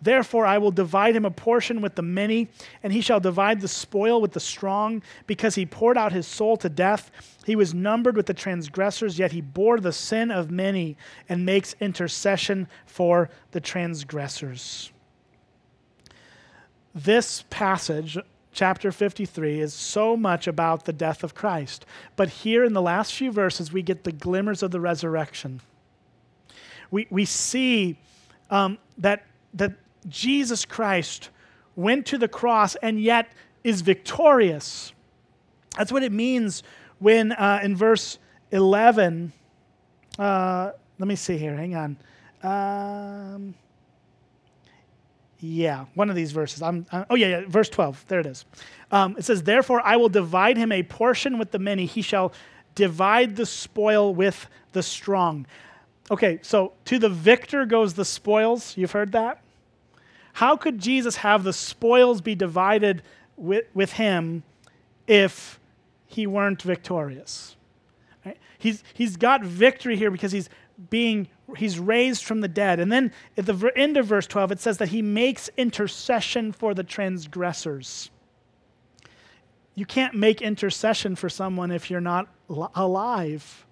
Therefore, 0.00 0.46
I 0.46 0.58
will 0.58 0.70
divide 0.70 1.16
him 1.16 1.24
a 1.24 1.30
portion 1.30 1.80
with 1.80 1.96
the 1.96 2.02
many, 2.02 2.48
and 2.82 2.92
he 2.92 3.00
shall 3.00 3.20
divide 3.20 3.60
the 3.60 3.68
spoil 3.68 4.20
with 4.20 4.32
the 4.32 4.40
strong, 4.40 5.02
because 5.26 5.54
he 5.56 5.66
poured 5.66 5.98
out 5.98 6.12
his 6.12 6.26
soul 6.26 6.56
to 6.58 6.68
death. 6.68 7.10
He 7.44 7.56
was 7.56 7.74
numbered 7.74 8.16
with 8.16 8.26
the 8.26 8.34
transgressors, 8.34 9.18
yet 9.18 9.32
he 9.32 9.40
bore 9.40 9.80
the 9.80 9.92
sin 9.92 10.30
of 10.30 10.50
many 10.50 10.96
and 11.28 11.44
makes 11.44 11.74
intercession 11.80 12.68
for 12.86 13.30
the 13.50 13.60
transgressors. 13.60 14.92
This 16.94 17.44
passage 17.50 18.18
chapter 18.52 18.90
53 18.90 19.60
is 19.60 19.72
so 19.72 20.16
much 20.16 20.46
about 20.46 20.84
the 20.84 20.92
death 20.92 21.22
of 21.22 21.34
Christ. 21.34 21.86
But 22.16 22.28
here 22.28 22.64
in 22.64 22.72
the 22.72 22.82
last 22.82 23.14
few 23.14 23.30
verses, 23.30 23.72
we 23.72 23.82
get 23.82 24.04
the 24.04 24.12
glimmers 24.12 24.62
of 24.62 24.70
the 24.70 24.80
resurrection. 24.80 25.60
We, 26.90 27.06
we 27.10 27.24
see 27.24 27.98
um, 28.50 28.78
that, 28.96 29.24
that 29.54 29.74
Jesus 30.08 30.64
Christ 30.64 31.30
went 31.76 32.06
to 32.06 32.18
the 32.18 32.28
cross 32.28 32.74
and 32.76 33.00
yet 33.00 33.30
is 33.64 33.82
victorious. 33.82 34.92
That's 35.76 35.92
what 35.92 36.02
it 36.02 36.12
means 36.12 36.62
when 36.98 37.32
uh, 37.32 37.60
in 37.62 37.76
verse 37.76 38.18
11, 38.50 39.32
uh, 40.18 40.72
let 40.98 41.08
me 41.08 41.16
see 41.16 41.36
here, 41.36 41.54
hang 41.56 41.76
on. 41.76 41.96
Um, 42.42 43.54
yeah, 45.40 45.84
one 45.94 46.10
of 46.10 46.16
these 46.16 46.32
verses. 46.32 46.62
I'm, 46.62 46.86
I'm, 46.90 47.06
oh, 47.10 47.14
yeah, 47.14 47.28
yeah, 47.28 47.42
verse 47.46 47.68
12. 47.68 48.04
There 48.08 48.20
it 48.20 48.26
is. 48.26 48.44
Um, 48.90 49.16
it 49.16 49.24
says, 49.24 49.42
Therefore, 49.42 49.80
I 49.84 49.96
will 49.96 50.08
divide 50.08 50.56
him 50.56 50.72
a 50.72 50.82
portion 50.82 51.38
with 51.38 51.52
the 51.52 51.58
many. 51.58 51.86
He 51.86 52.02
shall 52.02 52.32
divide 52.74 53.36
the 53.36 53.46
spoil 53.46 54.14
with 54.14 54.48
the 54.72 54.82
strong. 54.82 55.46
Okay, 56.10 56.40
so 56.42 56.72
to 56.86 56.98
the 56.98 57.08
victor 57.08 57.66
goes 57.66 57.94
the 57.94 58.04
spoils. 58.04 58.76
You've 58.76 58.92
heard 58.92 59.12
that? 59.12 59.42
How 60.38 60.56
could 60.56 60.78
Jesus 60.78 61.16
have 61.16 61.42
the 61.42 61.52
spoils 61.52 62.20
be 62.20 62.36
divided 62.36 63.02
with, 63.36 63.64
with 63.74 63.94
him 63.94 64.44
if 65.08 65.58
he 66.06 66.28
weren't 66.28 66.62
victorious? 66.62 67.56
Right? 68.24 68.38
He's, 68.56 68.84
he's 68.94 69.16
got 69.16 69.42
victory 69.42 69.96
here 69.96 70.12
because 70.12 70.30
he's 70.30 70.48
being 70.90 71.26
he's 71.56 71.80
raised 71.80 72.22
from 72.22 72.40
the 72.40 72.46
dead. 72.46 72.78
And 72.78 72.92
then 72.92 73.10
at 73.36 73.46
the 73.46 73.72
end 73.74 73.96
of 73.96 74.06
verse 74.06 74.28
12, 74.28 74.52
it 74.52 74.60
says 74.60 74.78
that 74.78 74.90
he 74.90 75.02
makes 75.02 75.50
intercession 75.56 76.52
for 76.52 76.72
the 76.72 76.84
transgressors. 76.84 78.08
You 79.74 79.86
can't 79.86 80.14
make 80.14 80.40
intercession 80.40 81.16
for 81.16 81.28
someone 81.28 81.72
if 81.72 81.90
you're 81.90 82.00
not 82.00 82.28
alive. 82.76 83.66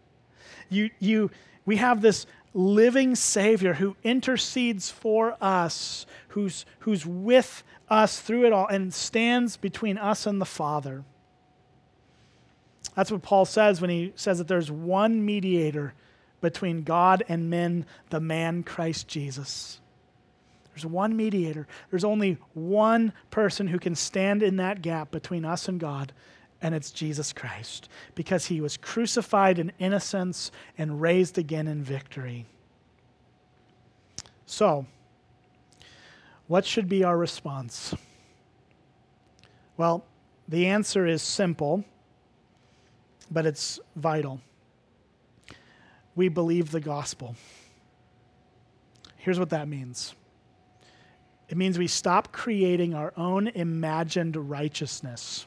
You, 0.68 0.90
you, 0.98 1.30
we 1.64 1.76
have 1.76 2.00
this 2.00 2.26
living 2.56 3.14
Savior 3.14 3.74
who 3.74 3.96
intercedes 4.02 4.90
for 4.90 5.36
us, 5.40 6.06
who's, 6.28 6.64
who's 6.80 7.04
with 7.04 7.62
us 7.88 8.18
through 8.20 8.46
it 8.46 8.52
all, 8.52 8.66
and 8.66 8.92
stands 8.92 9.56
between 9.56 9.98
us 9.98 10.26
and 10.26 10.40
the 10.40 10.46
Father. 10.46 11.04
That's 12.94 13.12
what 13.12 13.22
Paul 13.22 13.44
says 13.44 13.80
when 13.80 13.90
he 13.90 14.12
says 14.16 14.38
that 14.38 14.48
there's 14.48 14.70
one 14.70 15.24
mediator 15.24 15.92
between 16.40 16.82
God 16.82 17.22
and 17.28 17.50
men, 17.50 17.84
the 18.10 18.20
man 18.20 18.62
Christ 18.62 19.06
Jesus. 19.06 19.80
There's 20.74 20.86
one 20.86 21.16
mediator. 21.16 21.66
There's 21.90 22.04
only 22.04 22.38
one 22.54 23.12
person 23.30 23.66
who 23.66 23.78
can 23.78 23.94
stand 23.94 24.42
in 24.42 24.56
that 24.56 24.82
gap 24.82 25.10
between 25.10 25.44
us 25.44 25.68
and 25.68 25.78
God, 25.80 26.12
and 26.62 26.74
it's 26.74 26.90
Jesus 26.90 27.32
Christ, 27.32 27.88
because 28.14 28.46
he 28.46 28.60
was 28.60 28.76
crucified 28.76 29.58
in 29.58 29.72
innocence 29.78 30.50
and 30.78 31.00
raised 31.00 31.38
again 31.38 31.68
in 31.68 31.82
victory. 31.82 32.46
So, 34.46 34.86
what 36.46 36.64
should 36.64 36.88
be 36.88 37.04
our 37.04 37.16
response? 37.16 37.94
Well, 39.76 40.04
the 40.48 40.66
answer 40.66 41.06
is 41.06 41.22
simple, 41.22 41.84
but 43.30 43.44
it's 43.44 43.80
vital. 43.96 44.40
We 46.14 46.28
believe 46.28 46.70
the 46.70 46.80
gospel. 46.80 47.34
Here's 49.16 49.38
what 49.38 49.50
that 49.50 49.68
means 49.68 50.14
it 51.48 51.56
means 51.56 51.78
we 51.78 51.86
stop 51.86 52.32
creating 52.32 52.94
our 52.94 53.12
own 53.16 53.48
imagined 53.48 54.36
righteousness 54.36 55.46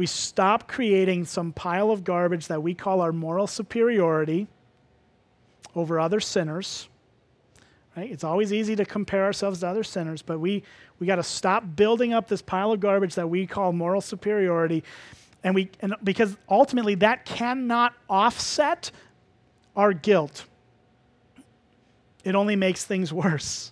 we 0.00 0.06
stop 0.06 0.66
creating 0.66 1.26
some 1.26 1.52
pile 1.52 1.90
of 1.90 2.04
garbage 2.04 2.46
that 2.46 2.62
we 2.62 2.72
call 2.72 3.02
our 3.02 3.12
moral 3.12 3.46
superiority 3.46 4.46
over 5.76 6.00
other 6.00 6.20
sinners. 6.20 6.88
Right? 7.94 8.10
It's 8.10 8.24
always 8.24 8.50
easy 8.50 8.74
to 8.76 8.86
compare 8.86 9.24
ourselves 9.24 9.60
to 9.60 9.68
other 9.68 9.84
sinners, 9.84 10.22
but 10.22 10.40
we, 10.40 10.62
we 10.98 11.06
got 11.06 11.16
to 11.16 11.22
stop 11.22 11.76
building 11.76 12.14
up 12.14 12.28
this 12.28 12.40
pile 12.40 12.72
of 12.72 12.80
garbage 12.80 13.14
that 13.16 13.28
we 13.28 13.46
call 13.46 13.74
moral 13.74 14.00
superiority. 14.00 14.84
And 15.44 15.54
we, 15.54 15.68
and 15.80 15.94
because 16.02 16.34
ultimately 16.48 16.94
that 16.94 17.26
cannot 17.26 17.92
offset 18.08 18.90
our 19.76 19.92
guilt. 19.92 20.46
It 22.24 22.34
only 22.34 22.56
makes 22.56 22.86
things 22.86 23.12
worse. 23.12 23.70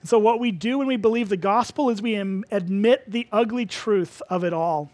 And 0.00 0.08
so, 0.08 0.18
what 0.18 0.40
we 0.40 0.52
do 0.52 0.78
when 0.78 0.86
we 0.86 0.96
believe 0.96 1.28
the 1.28 1.36
gospel 1.36 1.90
is 1.90 2.00
we 2.00 2.14
admit 2.14 3.10
the 3.10 3.28
ugly 3.30 3.66
truth 3.66 4.22
of 4.30 4.42
it 4.42 4.54
all 4.54 4.90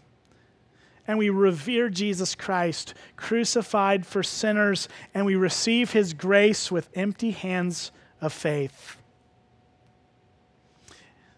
and 1.07 1.17
we 1.17 1.29
revere 1.29 1.89
Jesus 1.89 2.35
Christ, 2.35 2.93
crucified 3.15 4.05
for 4.05 4.21
sinners, 4.21 4.89
and 5.13 5.25
we 5.25 5.35
receive 5.35 5.91
his 5.91 6.13
grace 6.13 6.69
with 6.69 6.89
empty 6.93 7.31
hands 7.31 7.91
of 8.19 8.33
faith. 8.33 8.97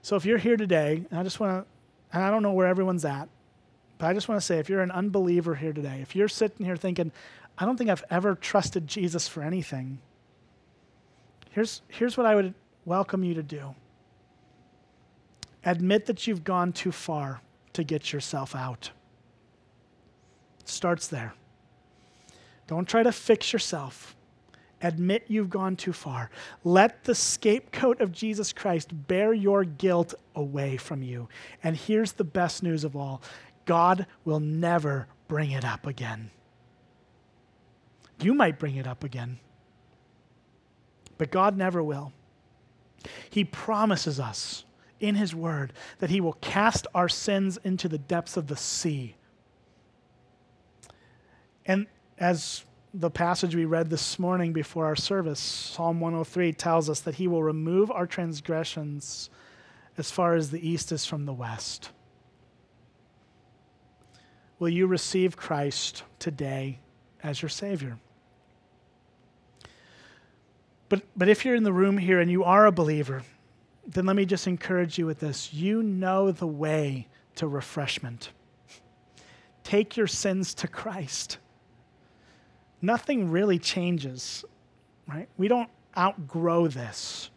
So 0.01 0.15
if 0.15 0.25
you're 0.25 0.39
here 0.39 0.57
today, 0.57 1.05
and 1.11 1.19
I 1.19 1.23
just 1.23 1.39
want 1.39 1.63
to, 1.63 2.17
and 2.17 2.23
I 2.23 2.31
don't 2.31 2.41
know 2.41 2.53
where 2.53 2.65
everyone's 2.65 3.05
at, 3.05 3.29
but 3.99 4.07
I 4.07 4.13
just 4.13 4.27
want 4.27 4.41
to 4.41 4.45
say 4.45 4.57
if 4.57 4.69
you're 4.69 4.81
an 4.81 4.91
unbeliever 4.91 5.53
here 5.53 5.73
today, 5.73 5.99
if 6.01 6.15
you're 6.15 6.27
sitting 6.27 6.65
here 6.65 6.77
thinking, 6.77 7.11
I 7.57 7.65
don't 7.65 7.77
think 7.77 7.91
I've 7.91 8.03
ever 8.09 8.33
trusted 8.33 8.87
Jesus 8.87 9.27
for 9.27 9.43
anything, 9.43 9.99
here's, 11.51 11.83
here's 11.89 12.17
what 12.17 12.25
I 12.25 12.33
would 12.33 12.55
welcome 12.85 13.23
you 13.23 13.35
to 13.35 13.43
do 13.43 13.75
admit 15.65 16.05
that 16.05 16.25
you've 16.25 16.45
gone 16.45 16.71
too 16.71 16.91
far 16.91 17.41
to 17.73 17.83
get 17.83 18.13
yourself 18.13 18.55
out 18.55 18.89
starts 20.69 21.07
there. 21.07 21.33
Don't 22.67 22.87
try 22.87 23.03
to 23.03 23.11
fix 23.11 23.51
yourself. 23.51 24.15
Admit 24.81 25.25
you've 25.27 25.49
gone 25.49 25.75
too 25.75 25.91
far. 25.91 26.29
Let 26.63 27.03
the 27.03 27.15
scapegoat 27.15 27.99
of 27.99 28.11
Jesus 28.11 28.53
Christ 28.53 28.89
bear 29.07 29.33
your 29.33 29.65
guilt 29.65 30.13
away 30.35 30.77
from 30.77 31.03
you. 31.03 31.27
And 31.63 31.75
here's 31.75 32.13
the 32.13 32.23
best 32.23 32.63
news 32.63 32.83
of 32.83 32.95
all 32.95 33.21
God 33.65 34.05
will 34.23 34.39
never 34.39 35.07
bring 35.27 35.51
it 35.51 35.65
up 35.65 35.85
again. 35.85 36.31
You 38.21 38.33
might 38.33 38.59
bring 38.59 38.75
it 38.75 38.87
up 38.87 39.03
again, 39.03 39.39
but 41.17 41.31
God 41.31 41.57
never 41.57 41.81
will. 41.83 42.13
He 43.29 43.43
promises 43.43 44.19
us 44.19 44.63
in 44.99 45.15
His 45.15 45.33
Word 45.33 45.73
that 45.99 46.09
He 46.09 46.21
will 46.21 46.33
cast 46.33 46.87
our 46.93 47.09
sins 47.09 47.57
into 47.63 47.87
the 47.87 47.97
depths 47.97 48.37
of 48.37 48.47
the 48.47 48.57
sea 48.57 49.15
and 51.69 51.85
as 52.17 52.63
the 52.95 53.11
passage 53.11 53.53
we 53.55 53.65
read 53.65 53.91
this 53.91 54.17
morning 54.17 54.53
before 54.53 54.87
our 54.87 54.95
service, 54.95 55.39
Psalm 55.39 55.99
103 55.99 56.51
tells 56.53 56.89
us 56.89 57.01
that 57.01 57.13
he 57.13 57.27
will 57.27 57.43
remove 57.43 57.91
our 57.91 58.07
transgressions 58.07 59.29
as 59.95 60.09
far 60.09 60.33
as 60.33 60.49
the 60.49 60.67
east 60.67 60.91
is 60.91 61.05
from 61.05 61.27
the 61.27 61.33
west. 61.33 61.91
Will 64.57 64.69
you 64.69 64.87
receive 64.87 65.37
Christ 65.37 66.01
today 66.17 66.79
as 67.21 67.39
your 67.39 67.49
Savior? 67.49 67.99
But, 70.89 71.03
but 71.15 71.29
if 71.29 71.45
you're 71.45 71.53
in 71.53 71.63
the 71.63 71.71
room 71.71 71.99
here 71.99 72.19
and 72.19 72.31
you 72.31 72.43
are 72.45 72.65
a 72.65 72.71
believer, 72.71 73.21
then 73.85 74.07
let 74.07 74.15
me 74.15 74.25
just 74.25 74.47
encourage 74.47 74.97
you 74.97 75.05
with 75.05 75.19
this. 75.19 75.53
You 75.53 75.83
know 75.83 76.31
the 76.31 76.47
way 76.47 77.09
to 77.35 77.47
refreshment. 77.47 78.31
Take 79.63 79.95
your 79.95 80.07
sins 80.07 80.55
to 80.55 80.67
Christ 80.67 81.37
nothing 82.81 83.31
really 83.31 83.59
changes, 83.59 84.43
right? 85.07 85.27
We 85.37 85.47
don't 85.47 85.69
outgrow 85.97 86.67
this. 86.67 87.29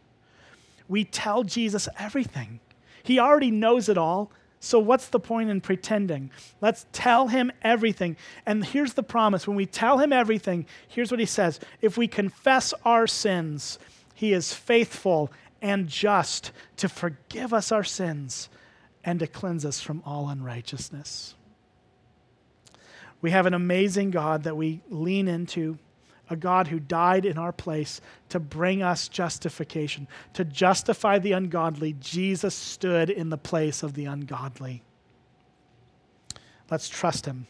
We 0.88 1.05
tell 1.05 1.42
Jesus 1.42 1.88
everything. 1.98 2.61
He 3.02 3.18
already 3.18 3.50
knows 3.50 3.88
it 3.88 3.98
all. 3.98 4.31
So, 4.61 4.78
what's 4.78 5.09
the 5.09 5.18
point 5.18 5.50
in 5.50 5.61
pretending? 5.61 6.31
Let's 6.61 6.87
tell 6.92 7.26
him 7.26 7.50
everything. 7.62 8.16
And 8.46 8.64
here's 8.64 8.92
the 8.92 9.02
promise 9.02 9.48
when 9.48 9.57
we 9.57 9.66
tell 9.66 9.98
him 9.98 10.12
everything, 10.12 10.66
here's 10.87 11.11
what 11.11 11.18
he 11.18 11.26
says 11.26 11.59
If 11.81 11.96
we 11.96 12.07
confess 12.07 12.72
our 12.85 13.09
sins, 13.09 13.81
he 14.14 14.33
is 14.33 14.52
faithful 14.52 15.33
and 15.61 15.88
just 15.88 16.52
to 16.76 16.88
forgive 16.88 17.52
us 17.52 17.72
our 17.72 17.85
sins 17.85 18.48
and 19.05 19.18
to 19.18 19.26
cleanse 19.26 19.64
us 19.64 19.81
from 19.81 20.02
all 20.07 20.28
unrighteousness. 20.28 21.35
We 23.22 23.30
have 23.30 23.46
an 23.46 23.54
amazing 23.54 24.11
God 24.11 24.42
that 24.42 24.56
we 24.56 24.82
lean 24.90 25.28
into, 25.28 25.78
a 26.28 26.37
God 26.37 26.68
who 26.68 26.80
died 26.80 27.24
in 27.24 27.38
our 27.38 27.52
place 27.52 28.00
to 28.28 28.40
bring 28.40 28.82
us 28.82 29.08
justification. 29.08 30.08
To 30.35 30.44
justify 30.44 31.18
the 31.18 31.32
ungodly, 31.32 31.94
Jesus 32.00 32.54
stood 32.54 33.08
in 33.08 33.30
the 33.30 33.38
place 33.38 33.82
of 33.82 33.94
the 33.94 34.06
ungodly. 34.06 34.82
Let's 36.70 36.88
trust 36.88 37.26
him. 37.26 37.46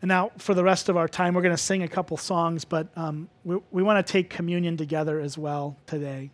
And 0.00 0.08
now, 0.08 0.30
for 0.38 0.54
the 0.54 0.62
rest 0.62 0.88
of 0.88 0.96
our 0.96 1.08
time, 1.08 1.34
we're 1.34 1.42
going 1.42 1.56
to 1.56 1.62
sing 1.62 1.82
a 1.82 1.88
couple 1.88 2.16
songs, 2.16 2.64
but 2.64 2.86
um, 2.96 3.28
we, 3.44 3.58
we 3.72 3.82
want 3.82 4.04
to 4.04 4.12
take 4.12 4.30
communion 4.30 4.76
together 4.76 5.20
as 5.20 5.36
well 5.36 5.76
today. 5.86 6.30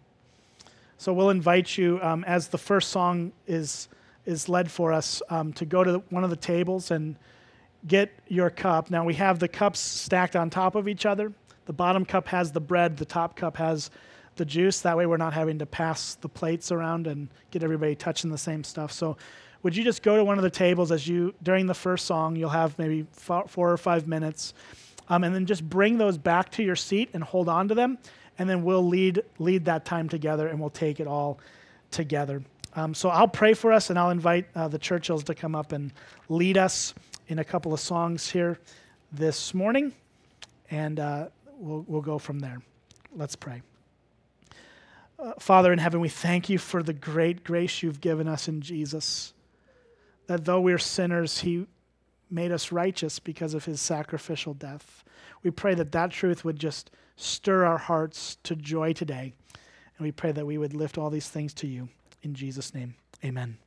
So 0.99 1.13
we'll 1.13 1.31
invite 1.31 1.77
you, 1.79 1.99
um, 2.03 2.25
as 2.25 2.49
the 2.49 2.59
first 2.59 2.91
song 2.91 3.33
is, 3.47 3.89
is 4.27 4.49
led 4.51 4.71
for 4.71 4.93
us, 4.93 5.23
um, 5.31 5.53
to 5.55 5.65
go 5.65 5.83
to 5.83 6.03
one 6.11 6.25
of 6.25 6.31
the 6.31 6.37
tables 6.37 6.91
and 6.91 7.17
get 7.87 8.19
your 8.29 8.51
cup. 8.51 8.91
Now 8.91 9.05
we 9.05 9.15
have 9.15 9.39
the 9.39 9.49
cups 9.49 9.81
stacked 9.81 10.37
on 10.37 10.51
top 10.51 10.75
of 10.75 10.89
each 10.89 11.07
other. 11.07 11.33
The 11.67 11.73
bottom 11.73 12.05
cup 12.05 12.29
has 12.29 12.53
the 12.53 12.61
bread, 12.61 12.97
the 12.97 13.05
top 13.05 13.37
cup 13.37 13.57
has 13.57 13.91
the 14.37 14.45
juice. 14.45 14.81
That 14.81 14.97
way 14.97 15.07
we're 15.07 15.17
not 15.17 15.33
having 15.33 15.59
to 15.61 15.67
pass 15.67 16.15
the 16.17 16.29
plates 16.29 16.73
around 16.73 17.07
and 17.07 17.29
get 17.51 17.63
everybody 17.63 17.95
touching 17.95 18.31
the 18.31 18.39
same 18.39 18.65
stuff. 18.65 18.93
So 18.93 19.17
would 19.65 19.75
you 19.75 19.83
just 19.83 20.03
go 20.03 20.17
to 20.17 20.23
one 20.23 20.39
of 20.39 20.45
the 20.45 20.51
tables 20.51 20.93
as 20.93 21.09
you 21.09 21.35
during 21.43 21.67
the 21.67 21.75
first 21.75 22.07
song 22.07 22.37
you'll 22.37 22.51
have 22.51 22.79
maybe 22.79 23.05
four 23.13 23.73
or 23.73 23.77
five 23.77 24.07
minutes 24.07 24.55
um, 25.09 25.25
and 25.25 25.35
then 25.35 25.47
just 25.47 25.69
bring 25.69 25.99
those 25.99 26.17
back 26.17 26.53
to 26.53 26.63
your 26.63 26.77
seat 26.77 27.11
and 27.15 27.25
hold 27.25 27.49
on 27.49 27.67
to 27.67 27.75
them 27.75 27.99
and 28.39 28.49
then 28.49 28.63
we'll 28.63 28.87
lead 28.87 29.23
lead 29.39 29.65
that 29.65 29.85
time 29.85 30.09
together 30.09 30.47
and 30.47 30.61
we'll 30.61 30.71
take 30.71 31.01
it 31.01 31.09
all 31.09 31.41
together 31.91 32.43
um, 32.77 32.95
so 32.95 33.09
i'll 33.09 33.27
pray 33.27 33.55
for 33.55 33.73
us 33.73 33.91
and 33.91 33.99
i'll 33.99 34.11
invite 34.11 34.47
uh, 34.55 34.69
the 34.69 34.79
churchills 34.79 35.25
to 35.25 35.35
come 35.35 35.55
up 35.55 35.73
and 35.73 35.93
lead 36.29 36.57
us 36.57 36.95
in 37.35 37.41
a 37.41 37.45
couple 37.45 37.75
of 37.75 37.81
songs 37.81 38.31
here 38.31 38.61
this 39.11 39.55
morning, 39.55 39.93
and 40.71 41.01
uh, 41.01 41.27
we'll, 41.59 41.85
we'll 41.89 42.01
go 42.01 42.17
from 42.17 42.39
there. 42.39 42.63
Let's 43.13 43.35
pray. 43.35 43.61
Uh, 45.19 45.33
Father 45.41 45.73
in 45.73 45.81
heaven, 45.81 45.99
we 45.99 46.09
thank 46.09 46.49
you 46.49 46.59
for 46.59 46.81
the 46.81 46.93
great 46.93 47.43
grace 47.43 47.83
you've 47.83 48.01
given 48.01 48.29
us 48.29 48.47
in 48.47 48.61
Jesus. 48.61 49.33
That 50.29 50.45
though 50.45 50.61
we're 50.61 50.79
sinners, 50.79 51.41
he 51.41 51.67
made 52.31 52.53
us 52.53 52.71
righteous 52.71 53.19
because 53.19 53.53
of 53.53 53.65
his 53.65 53.81
sacrificial 53.81 54.55
death. 54.55 55.03
We 55.43 55.51
pray 55.51 55.75
that 55.75 55.91
that 55.91 56.13
truth 56.13 56.45
would 56.45 56.61
just 56.61 56.93
stir 57.17 57.65
our 57.65 57.79
hearts 57.79 58.37
to 58.45 58.55
joy 58.55 58.93
today. 58.93 59.33
And 59.99 60.05
we 60.05 60.13
pray 60.13 60.31
that 60.31 60.47
we 60.47 60.57
would 60.57 60.73
lift 60.73 60.99
all 60.99 61.11
these 61.11 61.29
things 61.29 61.53
to 61.55 61.67
you. 61.67 61.89
In 62.23 62.33
Jesus' 62.33 62.73
name, 62.73 62.95
amen. 63.25 63.59